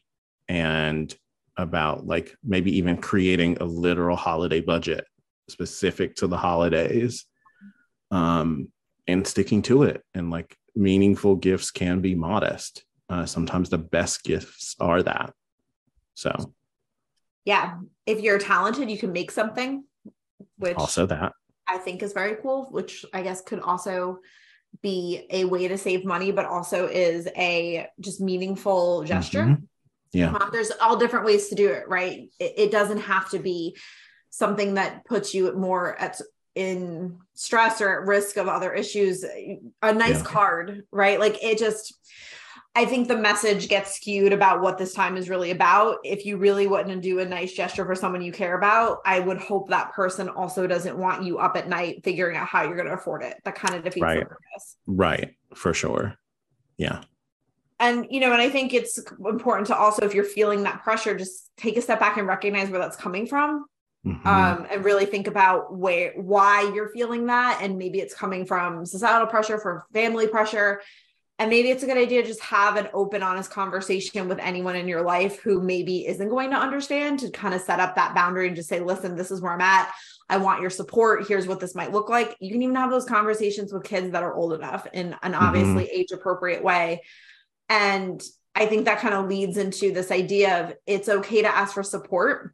and 0.50 1.16
about 1.56 2.06
like 2.06 2.36
maybe 2.44 2.78
even 2.78 2.98
creating 2.98 3.58
a 3.62 3.64
literal 3.64 4.18
holiday 4.18 4.60
budget 4.60 5.06
specific 5.48 6.16
to 6.18 6.28
the 6.28 6.38
holidays 6.38 7.26
um, 8.12 8.68
and 9.08 9.26
sticking 9.26 9.62
to 9.62 9.84
it. 9.84 10.04
And 10.14 10.30
like 10.30 10.58
meaningful 10.76 11.38
gifts 11.38 11.72
can 11.72 12.02
be 12.02 12.16
modest. 12.16 12.84
Uh, 13.10 13.26
sometimes 13.26 13.70
the 13.70 13.78
best 13.78 14.24
gifts 14.24 14.76
are 14.82 15.02
that 15.04 15.34
so 16.14 16.54
Yeah. 17.46 17.78
If 18.06 18.22
you're 18.22 18.40
talented, 18.40 18.90
you 18.90 18.98
can 18.98 19.12
make 19.12 19.32
something, 19.32 19.84
which 20.58 20.78
also 20.78 21.06
that 21.08 21.34
I 21.68 21.78
think 21.78 22.04
is 22.04 22.14
very 22.14 22.36
cool, 22.42 22.66
which 22.72 23.06
I 23.14 23.22
guess 23.22 23.42
could 23.42 23.60
also 23.60 24.20
be 24.82 25.26
a 25.30 25.46
way 25.46 25.68
to 25.68 25.78
save 25.78 26.04
money, 26.06 26.32
but 26.32 26.46
also 26.46 26.88
is 26.88 27.28
a 27.38 27.88
just 28.00 28.20
meaningful 28.22 29.04
gesture. 29.04 29.46
Mhm. 29.46 29.68
yeah 30.12 30.34
Um, 30.34 30.50
there's 30.52 30.72
all 30.82 30.98
different 30.98 31.26
ways 31.26 31.48
to 31.50 31.56
do 31.56 31.70
it, 31.70 31.88
right? 31.88 32.30
It, 32.40 32.54
it 32.58 32.72
doesn't 32.72 33.00
have 33.00 33.30
to 33.32 33.40
be 33.40 33.78
something 34.30 34.74
that 34.76 35.06
puts 35.06 35.34
you 35.34 35.54
more 35.54 35.96
at 36.00 36.20
in 36.56 37.20
stress 37.34 37.82
or 37.82 38.02
at 38.02 38.08
risk 38.08 38.38
of 38.38 38.48
other 38.48 38.74
issues. 38.74 39.24
A 39.24 39.94
nice 39.94 40.20
Yeah. 40.20 40.24
card, 40.24 40.84
right? 40.92 41.20
Like 41.20 41.44
it 41.44 41.58
just 41.58 41.94
I 42.76 42.86
think 42.86 43.08
the 43.08 43.18
message 43.18 43.70
gets 43.70 43.96
skewed 43.96 44.34
about 44.34 44.62
what 44.62 44.80
this 44.80 44.94
time 44.94 45.16
is 45.16 45.30
really 45.30 45.52
about. 45.52 45.98
If 46.04 46.26
you 46.26 46.38
really 46.38 46.66
want 46.66 46.88
to 46.88 46.96
do 46.96 47.20
a 47.20 47.26
nice 47.26 47.54
gesture 47.54 47.86
for 47.86 47.94
someone 47.94 48.24
you 48.24 48.32
care 48.32 48.58
about, 48.58 49.00
I 49.06 49.20
would 49.20 49.38
hope 49.38 49.70
that 49.70 49.94
person 49.94 50.28
also 50.28 50.66
doesn't 50.66 50.98
want 50.98 51.24
you 51.24 51.38
up 51.38 51.56
at 51.56 51.70
night 51.70 52.04
figuring 52.04 52.36
out 52.36 52.48
how 52.48 52.64
you're 52.64 52.76
going 52.76 52.88
to 52.88 52.94
afford 52.94 53.22
it. 53.24 53.40
That 53.46 53.54
kind 53.54 53.76
of 53.76 53.84
defeats 53.84 54.02
right. 54.02 54.20
the 54.22 54.26
purpose. 54.26 54.78
Right, 54.88 55.36
for 55.54 55.74
sure. 55.76 56.16
Yeah. 56.78 57.04
And 57.80 58.08
you 58.10 58.20
know, 58.20 58.32
and 58.32 58.42
I 58.42 58.50
think 58.50 58.74
it's 58.74 59.00
important 59.24 59.68
to 59.68 59.76
also, 59.76 60.04
if 60.04 60.16
you're 60.16 60.24
feeling 60.24 60.64
that 60.64 60.84
pressure, 60.84 61.16
just 61.16 61.52
take 61.58 61.78
a 61.78 61.82
step 61.82 62.00
back 62.00 62.18
and 62.18 62.28
recognize 62.28 62.70
where 62.70 62.80
that's 62.80 62.98
coming 62.98 63.28
from. 63.28 63.66
Mm-hmm. 64.06 64.28
Um, 64.28 64.68
and 64.70 64.84
really 64.84 65.06
think 65.06 65.28
about 65.28 65.78
where 65.78 66.12
why 66.16 66.70
you're 66.76 66.90
feeling 66.90 67.28
that 67.28 67.60
and 67.62 67.78
maybe 67.78 68.00
it's 68.02 68.14
coming 68.14 68.46
from 68.46 68.86
societal 68.86 69.28
pressure 69.28 69.58
from 69.58 69.82
family 69.94 70.28
pressure 70.28 70.82
and 71.40 71.50
maybe 71.50 71.70
it's 71.70 71.84
a 71.84 71.88
good 71.88 71.98
idea 71.98 72.22
to 72.22 72.28
just 72.28 72.42
have 72.42 72.76
an 72.76 72.90
open, 72.94 73.24
honest 73.24 73.50
conversation 73.50 74.28
with 74.28 74.40
anyone 74.40 74.76
in 74.76 74.88
your 74.88 75.02
life 75.02 75.42
who 75.42 75.62
maybe 75.62 76.06
isn't 76.06 76.30
going 76.30 76.52
to 76.52 76.58
understand 76.58 77.20
to 77.20 77.32
kind 77.32 77.56
of 77.56 77.62
set 77.62 77.80
up 77.80 77.96
that 77.96 78.14
boundary 78.14 78.48
and 78.48 78.56
just 78.56 78.70
say, 78.70 78.80
listen, 78.80 79.16
this 79.16 79.32
is 79.32 79.42
where 79.42 79.54
I'm 79.54 79.62
at. 79.62 79.92
I 80.30 80.38
want 80.38 80.62
your 80.62 80.70
support. 80.70 81.28
Here's 81.28 81.48
what 81.48 81.60
this 81.60 81.76
might 81.76 81.92
look 81.92 82.08
like. 82.08 82.36
You 82.40 82.52
can 82.52 82.62
even 82.62 82.76
have 82.76 82.92
those 82.92 83.06
conversations 83.06 83.74
with 83.74 83.84
kids 83.84 84.12
that 84.12 84.24
are 84.24 84.36
old 84.36 84.54
enough 84.54 84.88
in 84.94 85.16
an 85.24 85.34
mm-hmm. 85.34 85.44
obviously 85.44 85.86
mm-hmm. 85.86 86.00
age 86.00 86.12
appropriate 86.12 86.64
way. 86.64 87.02
And 87.68 88.22
I 88.54 88.68
think 88.68 88.86
that 88.86 89.00
kind 89.00 89.16
of 89.16 89.28
leads 89.28 89.58
into 89.58 89.92
this 89.92 90.12
idea 90.12 90.64
of 90.64 90.74
it's 90.86 91.10
okay 91.10 91.42
to 91.42 91.54
ask 91.54 91.74
for 91.74 91.84
support 91.84 92.54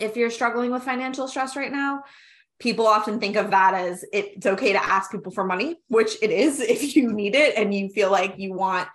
if 0.00 0.16
you're 0.16 0.30
struggling 0.30 0.70
with 0.70 0.82
financial 0.82 1.28
stress 1.28 1.56
right 1.56 1.72
now 1.72 2.04
people 2.58 2.86
often 2.86 3.20
think 3.20 3.36
of 3.36 3.50
that 3.50 3.74
as 3.74 4.04
it's 4.12 4.46
okay 4.46 4.72
to 4.72 4.84
ask 4.84 5.10
people 5.10 5.32
for 5.32 5.44
money, 5.44 5.76
which 5.88 6.16
it 6.22 6.30
is 6.30 6.60
if 6.60 6.96
you 6.96 7.12
need 7.12 7.34
it 7.34 7.56
and 7.56 7.74
you 7.74 7.88
feel 7.88 8.10
like 8.10 8.34
you 8.38 8.52
want 8.52 8.88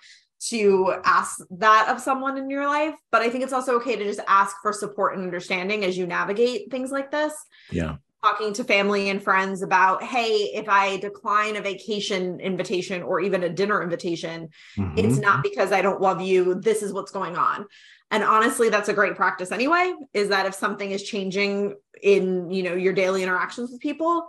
to 0.50 0.96
ask 1.06 1.40
that 1.52 1.88
of 1.90 2.02
someone 2.02 2.38
in 2.38 2.50
your 2.50 2.68
life. 2.68 2.96
But 3.12 3.22
I 3.22 3.30
think 3.30 3.44
it's 3.44 3.54
also 3.54 3.76
okay 3.78 3.96
to 3.96 4.04
just 4.04 4.20
ask 4.28 4.58
for 4.62 4.74
support 4.74 5.16
and 5.16 5.24
understanding 5.24 5.86
as 5.86 5.98
you 5.98 6.06
navigate 6.06 6.70
things 6.70 6.92
like 6.92 7.12
this. 7.12 7.34
Yeah. 7.72 7.96
Talking 8.22 8.54
to 8.54 8.64
family 8.64 9.10
and 9.10 9.22
friends 9.22 9.62
about, 9.62 10.04
hey, 10.04 10.52
if 10.54 10.68
I 10.70 10.98
decline 10.98 11.58
a 11.58 11.62
vacation 11.62 12.40
invitation 12.40 13.04
or 13.04 13.20
even 13.20 13.44
a 13.44 13.50
dinner 13.50 13.84
invitation, 13.84 14.50
mm-hmm. 14.78 14.98
it's 14.98 15.18
not 15.18 15.44
because 15.44 15.72
I 15.72 15.82
don't 15.82 16.02
love 16.02 16.22
you. 16.22 16.56
This 16.56 16.84
is 16.84 16.94
what's 16.94 17.12
going 17.12 17.38
on 17.38 17.66
and 18.14 18.24
honestly 18.24 18.70
that's 18.70 18.88
a 18.88 18.94
great 18.94 19.16
practice 19.16 19.52
anyway 19.52 19.94
is 20.14 20.30
that 20.30 20.46
if 20.46 20.54
something 20.54 20.92
is 20.92 21.04
changing 21.04 21.76
in 22.02 22.50
you 22.50 22.64
know 22.64 22.76
your 22.76 22.94
daily 22.94 23.24
interactions 23.24 23.72
with 23.72 23.82
people 23.82 24.26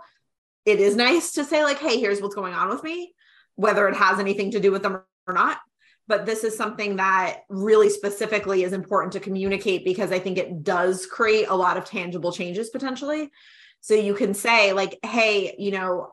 it 0.65 0.79
is 0.81 0.95
nice 0.95 1.33
to 1.33 1.45
say 1.45 1.63
like 1.63 1.79
hey 1.79 1.99
here's 1.99 2.21
what's 2.21 2.35
going 2.35 2.53
on 2.53 2.67
with 2.67 2.83
me 2.83 3.13
whether 3.55 3.87
it 3.87 3.95
has 3.95 4.19
anything 4.19 4.51
to 4.51 4.59
do 4.59 4.71
with 4.71 4.83
them 4.83 5.01
or 5.27 5.33
not. 5.33 5.59
But 6.07 6.25
this 6.25 6.43
is 6.43 6.55
something 6.55 6.97
that 6.97 7.41
really 7.49 7.89
specifically 7.89 8.63
is 8.63 8.73
important 8.73 9.13
to 9.13 9.19
communicate 9.19 9.83
because 9.83 10.11
i 10.11 10.19
think 10.19 10.37
it 10.37 10.63
does 10.63 11.05
create 11.05 11.47
a 11.47 11.55
lot 11.55 11.77
of 11.77 11.85
tangible 11.85 12.31
changes 12.31 12.69
potentially. 12.69 13.31
So 13.81 13.93
you 13.95 14.13
can 14.13 14.33
say 14.33 14.73
like 14.73 14.99
hey 15.03 15.55
you 15.57 15.71
know 15.71 16.11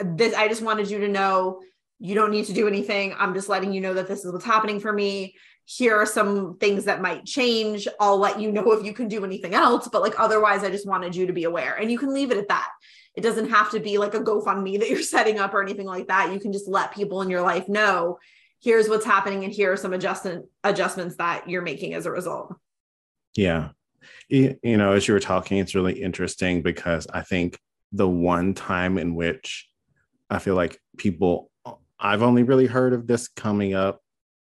this 0.00 0.34
i 0.34 0.48
just 0.48 0.60
wanted 0.60 0.90
you 0.90 0.98
to 0.98 1.08
know 1.08 1.60
you 2.00 2.14
don't 2.14 2.30
need 2.30 2.44
to 2.44 2.52
do 2.52 2.68
anything. 2.68 3.14
I'm 3.18 3.34
just 3.34 3.48
letting 3.48 3.72
you 3.72 3.80
know 3.80 3.94
that 3.94 4.06
this 4.06 4.24
is 4.24 4.32
what's 4.32 4.44
happening 4.44 4.78
for 4.78 4.92
me 4.92 5.34
here 5.70 5.94
are 5.94 6.06
some 6.06 6.56
things 6.56 6.86
that 6.86 7.02
might 7.02 7.26
change. 7.26 7.86
I'll 8.00 8.16
let 8.16 8.40
you 8.40 8.50
know 8.50 8.72
if 8.72 8.86
you 8.86 8.94
can 8.94 9.06
do 9.06 9.22
anything 9.22 9.52
else. 9.52 9.86
But 9.86 10.00
like 10.00 10.18
otherwise, 10.18 10.64
I 10.64 10.70
just 10.70 10.88
wanted 10.88 11.14
you 11.14 11.26
to 11.26 11.32
be 11.34 11.44
aware. 11.44 11.74
And 11.74 11.92
you 11.92 11.98
can 11.98 12.14
leave 12.14 12.30
it 12.30 12.38
at 12.38 12.48
that. 12.48 12.70
It 13.14 13.20
doesn't 13.20 13.50
have 13.50 13.70
to 13.72 13.80
be 13.80 13.98
like 13.98 14.14
a 14.14 14.20
GoFundMe 14.20 14.78
that 14.78 14.88
you're 14.88 15.02
setting 15.02 15.38
up 15.38 15.52
or 15.52 15.62
anything 15.62 15.84
like 15.84 16.06
that. 16.06 16.32
You 16.32 16.40
can 16.40 16.54
just 16.54 16.68
let 16.68 16.94
people 16.94 17.20
in 17.20 17.28
your 17.28 17.42
life 17.42 17.68
know 17.68 18.18
here's 18.62 18.88
what's 18.88 19.04
happening 19.04 19.44
and 19.44 19.52
here 19.52 19.70
are 19.70 19.76
some 19.76 19.92
adjustment 19.92 20.46
adjustments 20.64 21.16
that 21.16 21.50
you're 21.50 21.60
making 21.60 21.92
as 21.92 22.06
a 22.06 22.10
result. 22.10 22.54
Yeah. 23.36 23.68
You 24.30 24.56
know, 24.62 24.92
as 24.92 25.06
you 25.06 25.12
were 25.12 25.20
talking, 25.20 25.58
it's 25.58 25.74
really 25.74 26.02
interesting 26.02 26.62
because 26.62 27.06
I 27.12 27.20
think 27.20 27.58
the 27.92 28.08
one 28.08 28.54
time 28.54 28.96
in 28.96 29.14
which 29.14 29.68
I 30.30 30.38
feel 30.38 30.54
like 30.54 30.80
people 30.96 31.50
I've 32.00 32.22
only 32.22 32.42
really 32.42 32.66
heard 32.66 32.94
of 32.94 33.06
this 33.06 33.28
coming 33.28 33.74
up 33.74 34.00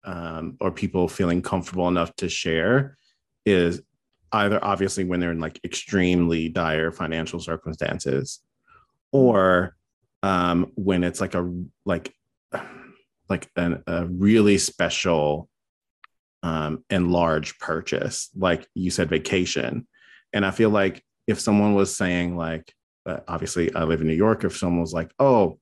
um, 0.05 0.57
or 0.61 0.71
people 0.71 1.09
feeling 1.09 1.43
comfortable 1.43 1.89
enough 1.89 2.15
to 2.17 2.29
share 2.29 2.97
is 3.45 3.83
either 4.33 4.63
obviously 4.65 5.05
when 5.05 5.21
they're 5.21 5.33
in 5.33 5.41
like 5.41 5.61
extremely 5.65 6.49
dire 6.49 6.91
financial 6.91 7.39
circumstances 7.39 8.41
or 9.13 9.77
um, 10.23 10.73
when 10.75 11.05
it's 11.05 11.21
like 11.21 11.35
a 11.35 11.53
like 11.85 12.15
like 13.29 13.49
an, 13.57 13.83
a 13.87 14.07
really 14.07 14.59
special 14.59 15.49
um, 16.43 16.85
and 16.91 17.13
large 17.13 17.59
purchase 17.59 18.31
like 18.37 18.67
you 18.75 18.91
said 18.91 19.09
vacation. 19.09 19.87
And 20.33 20.47
i 20.47 20.51
feel 20.51 20.71
like 20.71 21.05
if 21.27 21.41
someone 21.41 21.75
was 21.75 21.95
saying 21.95 22.37
like 22.37 22.73
uh, 23.07 23.21
obviously 23.29 23.75
i 23.75 23.85
live 23.85 24.01
in 24.01 24.07
new 24.07 24.15
york 24.15 24.45
if 24.45 24.57
someone 24.57 24.81
was 24.81 24.93
like 24.93 25.13
oh 25.19 25.59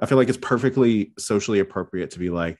i 0.00 0.06
feel 0.06 0.16
like 0.16 0.28
it's 0.28 0.38
perfectly 0.38 1.12
socially 1.18 1.60
appropriate 1.60 2.10
to 2.12 2.18
be 2.18 2.30
like 2.30 2.58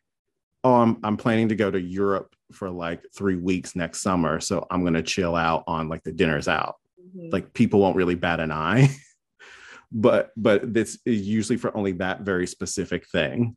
oh, 0.64 0.74
I'm 0.74 0.98
I'm 1.04 1.16
planning 1.16 1.50
to 1.50 1.56
go 1.56 1.70
to 1.70 1.80
Europe 1.80 2.34
for 2.52 2.70
like 2.70 3.04
three 3.14 3.36
weeks 3.36 3.76
next 3.76 4.00
summer, 4.00 4.40
so 4.40 4.66
I'm 4.70 4.82
gonna 4.82 5.02
chill 5.02 5.36
out 5.36 5.62
on 5.66 5.88
like 5.88 6.02
the 6.02 6.12
dinners 6.12 6.48
out. 6.48 6.76
Mm-hmm. 7.00 7.28
Like 7.30 7.52
people 7.52 7.80
won't 7.80 7.96
really 7.96 8.14
bat 8.14 8.40
an 8.40 8.50
eye, 8.50 8.88
but 9.92 10.30
but 10.36 10.72
this 10.72 10.98
is 11.04 11.22
usually 11.22 11.58
for 11.58 11.76
only 11.76 11.92
that 11.92 12.22
very 12.22 12.46
specific 12.46 13.06
thing, 13.08 13.56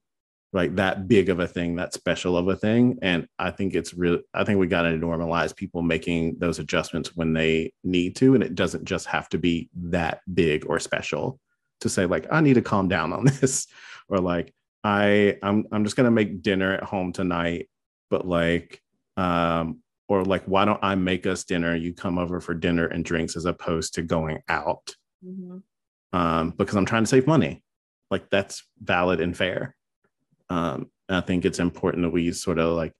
right? 0.52 0.76
That 0.76 1.08
big 1.08 1.30
of 1.30 1.40
a 1.40 1.48
thing, 1.48 1.78
that 1.78 1.94
special 1.94 2.38
of 2.38 2.50
a 2.50 2.56
thing, 2.56 3.00
and 3.02 3.28
I 3.40 3.52
think 3.52 3.74
it's 3.74 3.94
real. 3.94 4.20
I 4.34 4.44
think 4.44 4.60
we 4.60 4.68
got 4.68 4.84
to 4.84 4.90
normalize 4.90 5.56
people 5.56 5.82
making 5.82 6.38
those 6.40 6.60
adjustments 6.60 7.16
when 7.16 7.34
they 7.34 7.74
need 7.84 8.18
to, 8.18 8.36
and 8.36 8.44
it 8.44 8.54
doesn't 8.54 8.86
just 8.86 9.08
have 9.08 9.30
to 9.30 9.38
be 9.38 9.70
that 9.76 10.20
big 10.34 10.66
or 10.68 10.80
special 10.80 11.40
to 11.80 11.90
say 11.90 12.06
like 12.06 12.28
I 12.32 12.42
need 12.42 12.56
to 12.56 12.62
calm 12.62 12.90
down 12.90 13.14
on 13.14 13.26
this, 13.40 13.68
or 14.10 14.20
like 14.20 14.54
I 14.88 15.38
I'm 15.44 15.67
I'm 15.74 15.84
just 15.84 15.98
gonna 15.98 16.12
make 16.12 16.41
dinner 16.41 16.74
at 16.74 16.84
home 16.84 17.12
tonight, 17.12 17.67
but 18.10 18.25
like 18.25 18.82
um 19.17 19.82
or 20.08 20.24
like 20.24 20.46
why 20.46 20.63
don't 20.63 20.79
I 20.82 20.96
make 20.96 21.27
us 21.27 21.44
dinner? 21.44 21.75
You 21.75 21.94
come 21.94 22.17
over 22.17 22.39
for 22.39 22.53
dinner 22.53 22.88
and 22.88 23.03
drinks 23.03 23.36
as 23.36 23.44
opposed 23.44 23.96
to 23.96 24.01
going 24.01 24.39
out. 24.48 24.96
Mm-hmm. 25.25 25.58
Um, 26.17 26.51
because 26.51 26.77
I'm 26.77 26.86
trying 26.86 27.03
to 27.03 27.10
save 27.10 27.27
money. 27.27 27.62
Like 28.10 28.29
that's 28.29 28.63
valid 28.82 29.20
and 29.20 29.36
fair. 29.36 29.75
Um, 30.50 30.89
and 31.10 31.17
I 31.17 31.22
think 31.22 31.44
it's 31.44 31.60
important 31.60 32.03
that 32.03 32.12
we 32.12 32.32
sort 32.32 32.58
of 32.58 32.77
like 32.77 32.94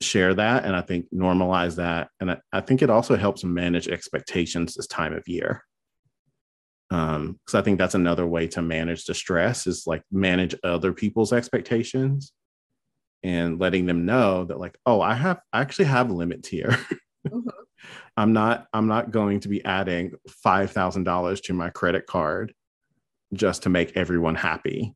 share 0.00 0.34
that 0.34 0.64
and 0.64 0.76
I 0.76 0.82
think 0.82 1.06
normalize 1.12 1.76
that. 1.76 2.10
And 2.20 2.30
I, 2.30 2.38
I 2.52 2.60
think 2.60 2.82
it 2.82 2.90
also 2.90 3.16
helps 3.16 3.42
manage 3.42 3.88
expectations 3.88 4.74
this 4.74 4.86
time 4.86 5.14
of 5.14 5.26
year 5.26 5.64
um 6.90 7.38
because 7.44 7.54
i 7.54 7.62
think 7.62 7.78
that's 7.78 7.94
another 7.94 8.26
way 8.26 8.46
to 8.46 8.62
manage 8.62 9.04
the 9.04 9.14
stress 9.14 9.66
is 9.66 9.86
like 9.86 10.02
manage 10.12 10.54
other 10.62 10.92
people's 10.92 11.32
expectations 11.32 12.32
and 13.22 13.58
letting 13.58 13.86
them 13.86 14.06
know 14.06 14.44
that 14.44 14.60
like 14.60 14.78
oh 14.86 15.00
i 15.00 15.14
have 15.14 15.40
I 15.52 15.60
actually 15.60 15.86
have 15.86 16.10
limits 16.10 16.48
here. 16.48 16.78
Mm-hmm. 17.26 17.48
i'm 18.16 18.32
not 18.32 18.66
i'm 18.72 18.86
not 18.86 19.10
going 19.10 19.40
to 19.40 19.48
be 19.48 19.64
adding 19.64 20.12
$5000 20.44 21.42
to 21.42 21.52
my 21.52 21.70
credit 21.70 22.06
card 22.06 22.54
just 23.34 23.64
to 23.64 23.68
make 23.68 23.96
everyone 23.96 24.34
happy. 24.34 24.94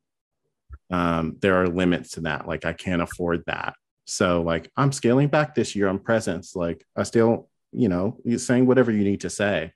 Um 0.91 1.37
there 1.41 1.61
are 1.61 1.69
limits 1.69 2.13
to 2.13 2.21
that 2.23 2.47
like 2.47 2.65
i 2.65 2.73
can't 2.73 3.03
afford 3.03 3.43
that. 3.47 3.75
So 4.07 4.43
like 4.43 4.71
i'm 4.77 4.93
scaling 4.93 5.29
back 5.29 5.55
this 5.55 5.75
year 5.75 5.89
on 5.89 5.99
presents 5.99 6.55
like 6.55 6.85
i 6.97 7.03
still 7.03 7.49
you 7.73 7.89
know 7.89 8.17
saying 8.37 8.67
whatever 8.67 8.91
you 8.91 9.05
need 9.05 9.21
to 9.23 9.31
say 9.31 9.73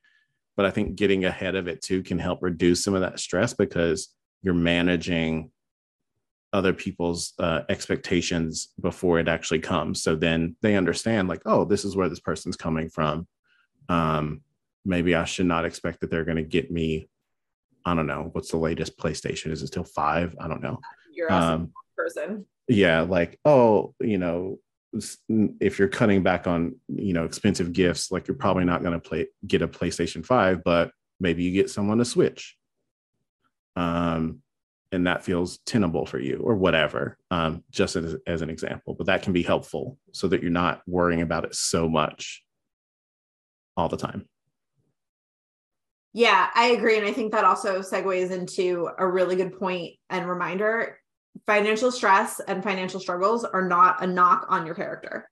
but 0.56 0.66
I 0.66 0.70
think 0.70 0.96
getting 0.96 1.24
ahead 1.24 1.54
of 1.54 1.68
it 1.68 1.82
too 1.82 2.02
can 2.02 2.18
help 2.18 2.42
reduce 2.42 2.84
some 2.84 2.94
of 2.94 3.00
that 3.00 3.18
stress 3.18 3.54
because 3.54 4.14
you're 4.42 4.54
managing 4.54 5.50
other 6.52 6.72
people's 6.72 7.32
uh, 7.40 7.62
expectations 7.68 8.68
before 8.80 9.18
it 9.18 9.26
actually 9.26 9.58
comes. 9.58 10.02
So 10.02 10.14
then 10.14 10.54
they 10.62 10.76
understand, 10.76 11.28
like, 11.28 11.42
oh, 11.46 11.64
this 11.64 11.84
is 11.84 11.96
where 11.96 12.08
this 12.08 12.20
person's 12.20 12.56
coming 12.56 12.88
from. 12.88 13.26
Um, 13.88 14.42
maybe 14.84 15.16
I 15.16 15.24
should 15.24 15.46
not 15.46 15.64
expect 15.64 16.00
that 16.00 16.10
they're 16.10 16.24
going 16.24 16.36
to 16.36 16.44
get 16.44 16.70
me. 16.70 17.08
I 17.84 17.94
don't 17.94 18.06
know 18.06 18.30
what's 18.32 18.52
the 18.52 18.56
latest 18.56 18.96
PlayStation. 18.96 19.50
Is 19.50 19.62
it 19.62 19.66
still 19.66 19.84
five? 19.84 20.36
I 20.40 20.46
don't 20.46 20.62
know. 20.62 20.78
You're 21.12 21.32
um, 21.32 21.72
person. 21.96 22.46
Yeah, 22.68 23.02
like 23.02 23.38
oh, 23.44 23.94
you 24.00 24.18
know, 24.18 24.58
if 25.28 25.78
you're 25.78 25.88
cutting 25.88 26.22
back 26.22 26.46
on 26.46 26.76
you 26.88 27.12
know 27.12 27.24
expensive 27.24 27.72
gifts 27.72 28.12
like 28.12 28.28
you're 28.28 28.36
probably 28.36 28.64
not 28.64 28.82
going 28.82 28.92
to 28.92 29.00
play 29.00 29.26
get 29.46 29.62
a 29.62 29.68
playstation 29.68 30.24
5 30.24 30.62
but 30.64 30.92
maybe 31.20 31.42
you 31.42 31.52
get 31.52 31.70
someone 31.70 31.98
to 31.98 32.04
switch. 32.04 32.56
Um 33.76 34.40
and 34.92 35.08
that 35.08 35.24
feels 35.24 35.58
tenable 35.66 36.06
for 36.06 36.20
you 36.20 36.36
or 36.44 36.54
whatever 36.54 37.18
um 37.32 37.64
just 37.70 37.96
as, 37.96 38.16
as 38.26 38.42
an 38.42 38.50
example 38.50 38.94
but 38.94 39.06
that 39.06 39.22
can 39.22 39.32
be 39.32 39.42
helpful 39.42 39.98
so 40.12 40.28
that 40.28 40.40
you're 40.42 40.52
not 40.52 40.82
worrying 40.86 41.22
about 41.22 41.44
it 41.44 41.54
so 41.54 41.88
much 41.88 42.44
all 43.76 43.88
the 43.88 43.96
time. 43.96 44.28
Yeah 46.12 46.50
i 46.54 46.66
agree 46.66 46.98
and 46.98 47.06
i 47.06 47.12
think 47.12 47.32
that 47.32 47.44
also 47.44 47.80
segues 47.80 48.30
into 48.30 48.88
a 48.96 49.06
really 49.06 49.34
good 49.34 49.58
point 49.58 49.94
and 50.10 50.28
reminder 50.28 50.98
financial 51.46 51.90
stress 51.90 52.40
and 52.40 52.62
financial 52.62 53.00
struggles 53.00 53.44
are 53.44 53.66
not 53.66 54.02
a 54.02 54.06
knock 54.06 54.46
on 54.48 54.66
your 54.66 54.74
character. 54.74 55.28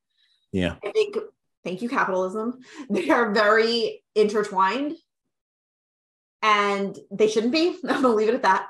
Yeah. 0.53 0.77
I 0.85 0.91
think, 0.91 1.17
thank 1.65 1.83
you, 1.83 1.89
capitalism. 1.89 2.61
They 2.91 3.11
are 3.11 3.33
very 3.33 4.03
intertwined 4.15 4.97
and 6.43 6.99
they 7.11 7.29
shouldn't 7.29 7.53
be. 7.53 7.69
I'm 7.89 8.03
going 8.03 8.03
to 8.03 8.09
leave 8.09 8.29
it 8.29 8.35
at 8.35 8.43
that. 8.43 8.67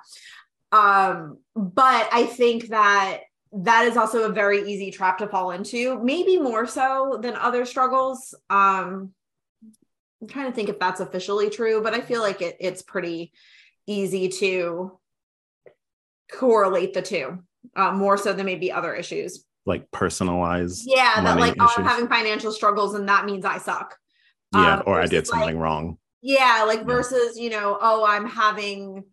Um, 0.73 1.39
but 1.55 2.09
I 2.12 2.27
think 2.27 2.69
that 2.69 3.21
that 3.53 3.85
is 3.87 3.97
also 3.97 4.25
a 4.25 4.33
very 4.33 4.62
easy 4.71 4.91
trap 4.91 5.19
to 5.19 5.27
fall 5.27 5.51
into, 5.51 6.03
maybe 6.03 6.39
more 6.39 6.67
so 6.67 7.19
than 7.21 7.37
other 7.37 7.67
struggles. 7.67 8.35
Um, 8.49 9.11
I'm 10.21 10.29
trying 10.29 10.47
to 10.47 10.53
think 10.53 10.69
if 10.69 10.79
that's 10.79 11.01
officially 11.01 11.51
true, 11.51 11.83
but 11.83 11.93
I 11.93 12.01
feel 12.01 12.23
like 12.23 12.41
it, 12.41 12.57
it's 12.61 12.81
pretty 12.81 13.33
easy 13.87 14.29
to 14.29 14.99
correlate 16.33 16.95
the 16.95 17.03
two 17.03 17.39
uh, 17.77 17.93
more 17.93 18.17
so 18.17 18.33
than 18.33 18.47
maybe 18.47 18.73
other 18.73 18.95
issues. 18.95 19.45
Like 19.65 19.91
personalized. 19.91 20.83
Yeah, 20.87 21.21
that 21.23 21.39
like 21.39 21.55
oh, 21.61 21.73
I'm 21.77 21.85
having 21.85 22.09
financial 22.09 22.53
struggles 22.53 22.95
and 22.95 23.09
that 23.09 23.25
means 23.25 23.45
I 23.45 23.59
suck. 23.59 23.97
Yeah, 24.53 24.79
um, 24.79 24.83
or 24.87 25.01
I 25.01 25.07
did 25.07 25.27
something 25.27 25.55
like, 25.55 25.62
wrong. 25.62 25.99
Yeah, 26.21 26.65
like 26.67 26.85
versus, 26.85 27.39
you 27.39 27.51
know, 27.51 27.79
oh, 27.81 28.05
I'm 28.05 28.27
having 28.27 29.05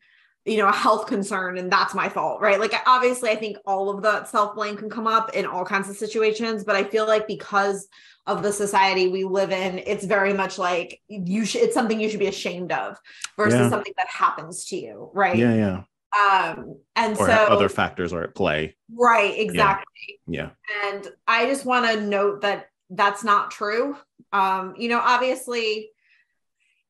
you 0.46 0.58
know 0.58 0.68
a 0.68 0.74
health 0.74 1.06
concern 1.06 1.58
and 1.58 1.72
that's 1.72 1.94
my 1.94 2.08
fault 2.08 2.42
right 2.42 2.60
like 2.60 2.74
obviously 2.88 3.30
i 3.30 3.36
think 3.36 3.58
all 3.66 3.90
of 3.90 4.02
the 4.02 4.24
self 4.26 4.56
blame 4.56 4.78
can 4.78 4.90
come 4.90 5.06
up 5.06 5.34
in 5.36 5.46
all 5.46 5.66
kinds 5.66 5.90
of 5.90 5.98
situations 5.98 6.64
but 6.64 6.76
i 6.76 6.84
feel 6.84 7.06
like 7.06 7.28
because 7.28 7.88
of 8.26 8.42
the 8.42 8.52
society 8.52 9.10
we 9.10 9.24
live 9.26 9.52
in 9.52 9.80
it's 9.86 10.06
very 10.06 10.34
much 10.34 10.58
like 10.58 11.02
you 11.08 11.46
should 11.46 11.62
it's 11.62 11.74
something 11.74 12.00
you 12.00 12.10
should 12.10 12.20
be 12.20 12.28
ashamed 12.28 12.72
of 12.72 12.98
versus 13.36 13.60
yeah. 13.60 13.70
something 13.70 13.94
that 13.98 14.08
happens 14.08 14.66
to 14.66 14.78
you 14.78 15.12
right 15.14 15.38
yeah 15.38 15.54
yeah 15.54 15.82
um 16.18 16.76
and 16.96 17.18
or 17.18 17.28
so 17.28 17.34
other 17.34 17.70
factors 17.70 18.14
are 18.14 18.24
at 18.24 18.36
play. 18.36 18.76
Right 18.96 19.38
exactly. 19.38 20.20
Yeah, 20.28 20.50
yeah. 20.70 20.92
and 20.92 21.08
i 21.28 21.46
just 21.46 21.66
want 21.66 21.86
to 21.86 22.02
note 22.02 22.42
that 22.42 22.70
that's 22.90 23.24
not 23.24 23.52
true. 23.52 23.98
Um 24.32 24.74
you 24.78 24.90
know 24.90 25.00
obviously 25.00 25.90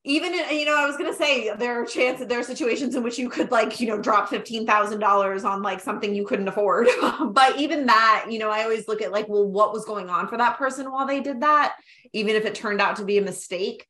even 0.04 0.32
in, 0.32 0.58
you 0.58 0.64
know 0.64 0.76
i 0.76 0.86
was 0.86 0.96
going 0.96 1.10
to 1.10 1.16
say 1.16 1.54
there 1.56 1.80
are 1.80 1.84
chances 1.84 2.26
there 2.26 2.38
are 2.40 2.42
situations 2.42 2.94
in 2.94 3.02
which 3.02 3.18
you 3.18 3.28
could 3.28 3.50
like 3.50 3.80
you 3.80 3.86
know 3.86 4.00
drop 4.00 4.30
$15000 4.30 5.44
on 5.44 5.62
like 5.62 5.78
something 5.80 6.14
you 6.14 6.24
couldn't 6.24 6.48
afford. 6.48 6.88
But 7.32 7.58
even 7.58 7.86
that 7.86 8.26
you 8.30 8.38
know 8.38 8.50
i 8.50 8.62
always 8.62 8.88
look 8.88 9.02
at 9.02 9.12
like 9.12 9.28
well 9.28 9.46
what 9.46 9.72
was 9.72 9.84
going 9.84 10.08
on 10.08 10.26
for 10.28 10.38
that 10.38 10.56
person 10.56 10.90
while 10.90 11.06
they 11.06 11.20
did 11.20 11.42
that 11.42 11.76
even 12.12 12.34
if 12.34 12.46
it 12.46 12.54
turned 12.54 12.80
out 12.80 12.96
to 12.96 13.04
be 13.04 13.18
a 13.18 13.22
mistake 13.22 13.86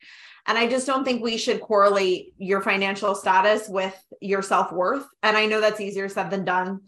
and 0.51 0.59
i 0.59 0.69
just 0.69 0.87
don't 0.87 1.05
think 1.05 1.23
we 1.23 1.37
should 1.39 1.61
correlate 1.61 2.35
your 2.37 2.61
financial 2.61 3.15
status 3.15 3.69
with 3.69 3.97
your 4.21 4.43
self-worth 4.43 5.07
and 5.23 5.37
i 5.37 5.47
know 5.47 5.61
that's 5.61 5.81
easier 5.81 6.09
said 6.09 6.31
than 6.31 6.45
done 6.45 6.81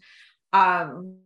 um 0.53 1.17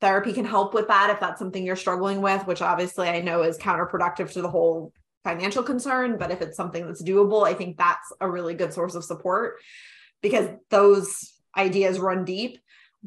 therapy 0.00 0.32
can 0.32 0.44
help 0.44 0.74
with 0.74 0.88
that 0.88 1.10
if 1.10 1.20
that's 1.20 1.38
something 1.38 1.64
you're 1.64 1.76
struggling 1.76 2.20
with 2.20 2.44
which 2.46 2.60
obviously 2.60 3.08
i 3.08 3.20
know 3.20 3.42
is 3.42 3.58
counterproductive 3.58 4.32
to 4.32 4.42
the 4.42 4.50
whole 4.50 4.92
financial 5.24 5.62
concern, 5.62 6.16
but 6.18 6.30
if 6.30 6.40
it's 6.40 6.56
something 6.56 6.86
that's 6.86 7.02
doable, 7.02 7.46
I 7.46 7.54
think 7.54 7.76
that's 7.76 8.12
a 8.20 8.28
really 8.28 8.54
good 8.54 8.72
source 8.72 8.94
of 8.94 9.04
support 9.04 9.56
because 10.20 10.48
those 10.70 11.32
ideas 11.56 11.98
run 11.98 12.24
deep. 12.24 12.58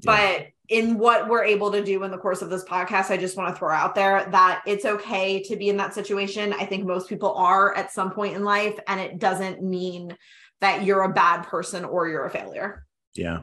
Yeah. 0.01 0.03
But 0.05 0.47
in 0.69 0.97
what 0.97 1.29
we're 1.29 1.43
able 1.43 1.71
to 1.71 1.83
do 1.83 2.03
in 2.03 2.11
the 2.11 2.17
course 2.17 2.41
of 2.41 2.49
this 2.49 2.63
podcast, 2.63 3.11
I 3.11 3.17
just 3.17 3.37
want 3.37 3.53
to 3.53 3.59
throw 3.59 3.73
out 3.73 3.95
there 3.95 4.27
that 4.31 4.63
it's 4.65 4.85
okay 4.85 5.41
to 5.43 5.55
be 5.55 5.69
in 5.69 5.77
that 5.77 5.93
situation. 5.93 6.53
I 6.53 6.65
think 6.65 6.85
most 6.85 7.07
people 7.07 7.33
are 7.35 7.75
at 7.75 7.91
some 7.91 8.11
point 8.11 8.35
in 8.35 8.43
life, 8.43 8.77
and 8.87 8.99
it 8.99 9.19
doesn't 9.19 9.63
mean 9.63 10.15
that 10.61 10.83
you're 10.83 11.03
a 11.03 11.13
bad 11.13 11.43
person 11.43 11.85
or 11.85 12.07
you're 12.07 12.25
a 12.25 12.31
failure. 12.31 12.85
Yeah. 13.13 13.41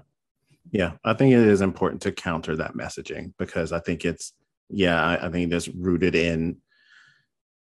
Yeah. 0.71 0.93
I 1.05 1.15
think 1.15 1.33
it 1.33 1.41
is 1.41 1.61
important 1.61 2.03
to 2.03 2.13
counter 2.13 2.57
that 2.57 2.75
messaging 2.75 3.35
because 3.39 3.73
I 3.73 3.81
think 3.81 4.05
it's, 4.05 4.33
yeah, 4.69 5.03
I, 5.03 5.27
I 5.27 5.31
think 5.31 5.53
it's 5.53 5.69
rooted 5.69 6.15
in 6.15 6.57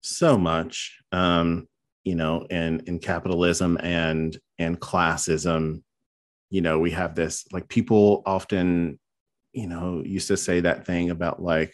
so 0.01 0.37
much 0.37 0.99
um 1.11 1.67
you 2.03 2.15
know 2.15 2.45
in 2.49 2.81
in 2.87 2.99
capitalism 2.99 3.77
and 3.81 4.37
and 4.57 4.79
classism 4.79 5.81
you 6.49 6.61
know 6.61 6.79
we 6.79 6.91
have 6.91 7.15
this 7.15 7.45
like 7.51 7.67
people 7.69 8.23
often 8.25 8.99
you 9.53 9.67
know 9.67 10.01
used 10.05 10.27
to 10.27 10.37
say 10.37 10.59
that 10.61 10.85
thing 10.85 11.09
about 11.09 11.41
like 11.41 11.73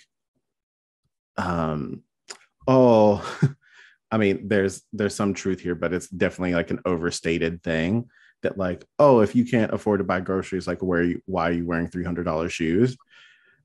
um 1.37 2.01
oh 2.67 3.23
i 4.11 4.17
mean 4.17 4.47
there's 4.47 4.83
there's 4.93 5.15
some 5.15 5.33
truth 5.33 5.59
here 5.59 5.75
but 5.75 5.93
it's 5.93 6.07
definitely 6.07 6.55
like 6.55 6.71
an 6.71 6.79
overstated 6.85 7.61
thing 7.63 8.09
that 8.43 8.57
like 8.57 8.85
oh 8.99 9.21
if 9.21 9.35
you 9.35 9.45
can't 9.45 9.73
afford 9.73 9.99
to 9.99 10.03
buy 10.03 10.19
groceries 10.19 10.67
like 10.67 10.81
where 10.81 11.03
you 11.03 11.21
why 11.25 11.49
are 11.49 11.53
you 11.53 11.65
wearing 11.65 11.87
$300 11.87 12.49
shoes? 12.49 12.97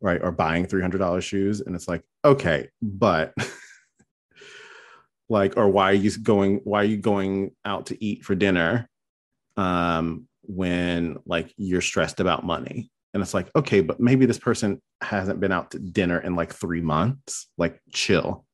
Right 0.00 0.20
or 0.22 0.32
buying 0.32 0.66
$300 0.66 1.22
shoes 1.22 1.60
and 1.60 1.76
it's 1.76 1.86
like 1.86 2.02
okay 2.24 2.68
but 2.80 3.34
like 5.28 5.56
or 5.56 5.68
why 5.68 5.90
are 5.90 5.94
you 5.94 6.10
going 6.18 6.60
why 6.64 6.80
are 6.80 6.86
you 6.86 6.96
going 6.96 7.52
out 7.64 7.86
to 7.86 8.04
eat 8.04 8.24
for 8.24 8.34
dinner 8.34 8.88
um 9.56 10.26
when 10.42 11.18
like 11.24 11.54
you're 11.56 11.80
stressed 11.80 12.18
about 12.18 12.44
money 12.44 12.90
and 13.14 13.22
it's 13.22 13.34
like 13.34 13.50
okay 13.54 13.80
but 13.80 14.00
maybe 14.00 14.26
this 14.26 14.38
person 14.38 14.80
hasn't 15.00 15.40
been 15.40 15.52
out 15.52 15.70
to 15.72 15.78
dinner 15.78 16.18
in 16.18 16.36
like 16.36 16.52
3 16.52 16.80
months. 16.80 17.48
Like 17.58 17.80
chill. 17.92 18.44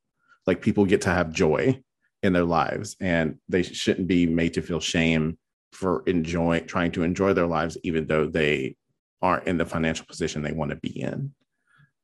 Like 0.47 0.62
people 0.62 0.87
get 0.87 1.03
to 1.03 1.11
have 1.11 1.33
joy 1.33 1.83
in 2.23 2.33
their 2.33 2.44
lives 2.44 2.97
and 3.01 3.38
they 3.49 3.62
shouldn't 3.62 4.09
be 4.09 4.27
made 4.27 4.55
to 4.55 4.62
feel 4.62 4.81
shame 4.81 5.38
for 5.73 6.03
enjoying 6.07 6.66
trying 6.66 6.90
to 6.92 7.03
enjoy 7.03 7.33
their 7.33 7.47
lives 7.47 7.77
even 7.85 8.07
though 8.07 8.27
they 8.27 8.77
aren't 9.21 9.47
in 9.47 9.59
the 9.59 9.66
financial 9.66 10.07
position 10.07 10.42
they 10.42 10.53
want 10.53 10.71
to 10.71 10.77
be 10.77 11.01
in. 11.01 11.33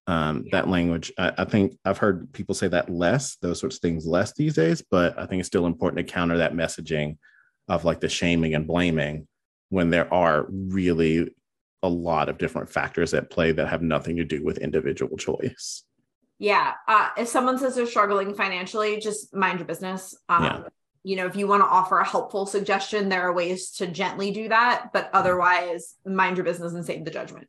Um, 0.06 0.44
that 0.52 0.68
language. 0.68 1.10
I, 1.18 1.32
I, 1.38 1.44
think 1.46 1.78
I've 1.84 1.96
heard 1.96 2.30
people 2.34 2.54
say 2.54 2.68
that 2.68 2.90
less, 2.90 3.36
those 3.36 3.58
sorts 3.58 3.76
of 3.76 3.80
things 3.80 4.06
less 4.06 4.34
these 4.34 4.54
days, 4.54 4.82
but 4.90 5.18
I 5.18 5.24
think 5.24 5.40
it's 5.40 5.46
still 5.46 5.64
important 5.64 6.06
to 6.06 6.12
counter 6.12 6.36
that 6.38 6.52
messaging 6.52 7.16
of 7.68 7.86
like 7.86 8.00
the 8.00 8.08
shaming 8.10 8.54
and 8.54 8.66
blaming 8.66 9.26
when 9.70 9.88
there 9.88 10.12
are 10.12 10.46
really 10.50 11.34
a 11.84 11.88
lot 11.88 12.28
of 12.28 12.38
different 12.38 12.68
factors 12.68 13.14
at 13.14 13.30
play 13.30 13.52
that 13.52 13.68
have 13.68 13.82
nothing 13.82 14.16
to 14.16 14.24
do 14.24 14.42
with 14.42 14.58
individual 14.58 15.16
choice. 15.16 15.84
Yeah. 16.38 16.72
Uh, 16.88 17.10
if 17.16 17.28
someone 17.28 17.58
says 17.58 17.76
they're 17.76 17.86
struggling 17.86 18.34
financially, 18.34 18.98
just 18.98 19.34
mind 19.34 19.60
your 19.60 19.66
business. 19.66 20.16
Um, 20.28 20.44
yeah. 20.44 20.62
You 21.04 21.16
know, 21.16 21.26
if 21.26 21.36
you 21.36 21.46
want 21.46 21.62
to 21.62 21.68
offer 21.68 21.98
a 21.98 22.06
helpful 22.06 22.46
suggestion, 22.46 23.08
there 23.08 23.22
are 23.22 23.32
ways 23.32 23.70
to 23.72 23.86
gently 23.86 24.30
do 24.32 24.48
that, 24.48 24.90
but 24.92 25.10
otherwise, 25.12 25.94
mind 26.04 26.38
your 26.38 26.44
business 26.44 26.72
and 26.72 26.84
save 26.84 27.04
the 27.04 27.10
judgment. 27.10 27.46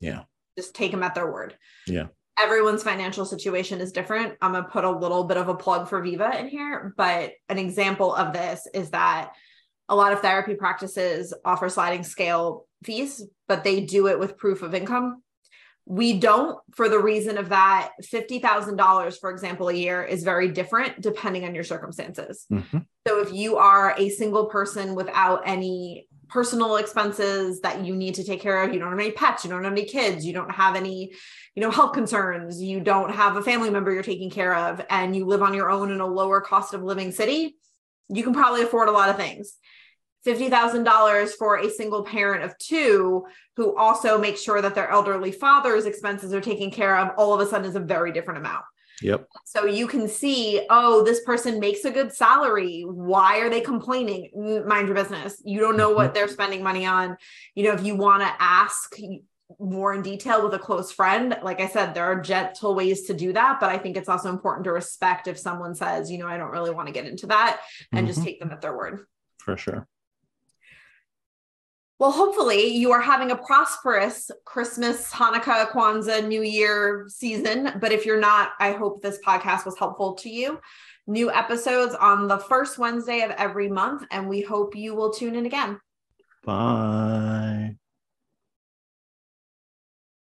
Yeah 0.00 0.24
just 0.56 0.74
take 0.74 0.90
them 0.90 1.02
at 1.02 1.14
their 1.14 1.30
word. 1.30 1.54
Yeah. 1.86 2.06
Everyone's 2.38 2.82
financial 2.82 3.24
situation 3.24 3.80
is 3.80 3.92
different. 3.92 4.34
I'm 4.42 4.52
going 4.52 4.64
to 4.64 4.70
put 4.70 4.84
a 4.84 4.90
little 4.90 5.24
bit 5.24 5.36
of 5.36 5.48
a 5.48 5.54
plug 5.54 5.88
for 5.88 6.02
Viva 6.02 6.38
in 6.38 6.48
here, 6.48 6.92
but 6.96 7.32
an 7.48 7.58
example 7.58 8.14
of 8.14 8.32
this 8.32 8.66
is 8.74 8.90
that 8.90 9.32
a 9.88 9.96
lot 9.96 10.12
of 10.12 10.20
therapy 10.20 10.54
practices 10.54 11.32
offer 11.44 11.68
sliding 11.68 12.02
scale 12.02 12.65
fees, 12.84 13.22
but 13.48 13.64
they 13.64 13.80
do 13.80 14.08
it 14.08 14.18
with 14.18 14.38
proof 14.38 14.62
of 14.62 14.74
income. 14.74 15.22
We 15.84 16.18
don't 16.18 16.58
for 16.74 16.88
the 16.88 16.98
reason 16.98 17.38
of 17.38 17.50
that 17.50 17.92
$50,000, 18.02 19.20
for 19.20 19.30
example, 19.30 19.68
a 19.68 19.74
year 19.74 20.02
is 20.02 20.24
very 20.24 20.48
different 20.48 21.00
depending 21.00 21.44
on 21.44 21.54
your 21.54 21.62
circumstances. 21.62 22.46
Mm-hmm. 22.50 22.78
So 23.06 23.20
if 23.20 23.32
you 23.32 23.56
are 23.56 23.94
a 23.96 24.08
single 24.08 24.46
person 24.46 24.96
without 24.96 25.42
any 25.46 26.08
personal 26.28 26.76
expenses 26.76 27.60
that 27.60 27.84
you 27.84 27.94
need 27.94 28.14
to 28.14 28.24
take 28.24 28.40
care 28.40 28.62
of. 28.62 28.72
You 28.72 28.80
don't 28.80 28.90
have 28.90 28.98
any 28.98 29.12
pets, 29.12 29.44
you 29.44 29.50
don't 29.50 29.64
have 29.64 29.72
any 29.72 29.84
kids, 29.84 30.26
you 30.26 30.32
don't 30.32 30.50
have 30.50 30.76
any, 30.76 31.12
you 31.54 31.62
know, 31.62 31.70
health 31.70 31.92
concerns, 31.92 32.60
you 32.60 32.80
don't 32.80 33.14
have 33.14 33.36
a 33.36 33.42
family 33.42 33.70
member 33.70 33.92
you're 33.92 34.02
taking 34.02 34.30
care 34.30 34.54
of, 34.54 34.84
and 34.90 35.14
you 35.14 35.24
live 35.24 35.42
on 35.42 35.54
your 35.54 35.70
own 35.70 35.92
in 35.92 36.00
a 36.00 36.06
lower 36.06 36.40
cost 36.40 36.74
of 36.74 36.82
living 36.82 37.12
city, 37.12 37.56
you 38.08 38.22
can 38.22 38.32
probably 38.32 38.62
afford 38.62 38.88
a 38.88 38.92
lot 38.92 39.08
of 39.08 39.16
things. 39.16 39.54
$50,000 40.26 41.30
for 41.38 41.58
a 41.58 41.70
single 41.70 42.02
parent 42.02 42.42
of 42.42 42.56
two 42.58 43.24
who 43.56 43.76
also 43.76 44.18
makes 44.18 44.42
sure 44.42 44.60
that 44.60 44.74
their 44.74 44.90
elderly 44.90 45.32
father's 45.32 45.86
expenses 45.86 46.34
are 46.34 46.40
taken 46.40 46.70
care 46.70 46.96
of, 46.98 47.12
all 47.16 47.32
of 47.32 47.40
a 47.40 47.48
sudden 47.48 47.68
is 47.68 47.76
a 47.76 47.80
very 47.80 48.12
different 48.12 48.38
amount. 48.40 48.64
Yep. 49.02 49.26
So 49.44 49.66
you 49.66 49.86
can 49.86 50.08
see, 50.08 50.66
oh, 50.70 51.04
this 51.04 51.22
person 51.22 51.60
makes 51.60 51.84
a 51.84 51.90
good 51.90 52.12
salary. 52.12 52.82
Why 52.82 53.40
are 53.40 53.50
they 53.50 53.60
complaining? 53.60 54.30
Mind 54.66 54.88
your 54.88 54.94
business. 54.94 55.40
You 55.44 55.60
don't 55.60 55.76
know 55.76 55.90
what 55.90 56.06
mm-hmm. 56.06 56.14
they're 56.14 56.28
spending 56.28 56.62
money 56.62 56.86
on. 56.86 57.16
You 57.54 57.64
know, 57.64 57.72
if 57.72 57.84
you 57.84 57.94
want 57.94 58.22
to 58.22 58.34
ask 58.38 58.96
more 59.60 59.94
in 59.94 60.02
detail 60.02 60.42
with 60.42 60.54
a 60.54 60.58
close 60.58 60.90
friend, 60.90 61.38
like 61.42 61.60
I 61.60 61.68
said, 61.68 61.94
there 61.94 62.04
are 62.04 62.20
gentle 62.20 62.74
ways 62.74 63.02
to 63.04 63.14
do 63.14 63.32
that. 63.34 63.60
But 63.60 63.70
I 63.70 63.78
think 63.78 63.96
it's 63.96 64.08
also 64.08 64.30
important 64.30 64.64
to 64.64 64.72
respect 64.72 65.28
if 65.28 65.38
someone 65.38 65.74
says, 65.74 66.10
you 66.10 66.18
know, 66.18 66.26
I 66.26 66.38
don't 66.38 66.50
really 66.50 66.70
want 66.70 66.88
to 66.88 66.94
get 66.94 67.06
into 67.06 67.26
that 67.26 67.60
and 67.92 68.00
mm-hmm. 68.00 68.06
just 68.06 68.24
take 68.24 68.40
them 68.40 68.50
at 68.50 68.62
their 68.62 68.76
word. 68.76 69.04
For 69.38 69.56
sure. 69.56 69.86
Well, 71.98 72.10
hopefully 72.10 72.66
you 72.66 72.92
are 72.92 73.00
having 73.00 73.30
a 73.30 73.36
prosperous 73.36 74.30
Christmas, 74.44 75.10
Hanukkah, 75.10 75.70
Kwanzaa, 75.70 76.26
New 76.26 76.42
Year 76.42 77.06
season. 77.08 77.72
But 77.80 77.90
if 77.90 78.04
you're 78.04 78.20
not, 78.20 78.50
I 78.60 78.72
hope 78.72 79.00
this 79.00 79.18
podcast 79.26 79.64
was 79.64 79.78
helpful 79.78 80.14
to 80.16 80.28
you. 80.28 80.60
New 81.06 81.30
episodes 81.30 81.94
on 81.94 82.28
the 82.28 82.38
first 82.38 82.78
Wednesday 82.78 83.22
of 83.22 83.30
every 83.30 83.68
month, 83.68 84.04
and 84.10 84.28
we 84.28 84.42
hope 84.42 84.76
you 84.76 84.94
will 84.94 85.10
tune 85.10 85.36
in 85.36 85.46
again. 85.46 85.80
Bye. 86.44 87.55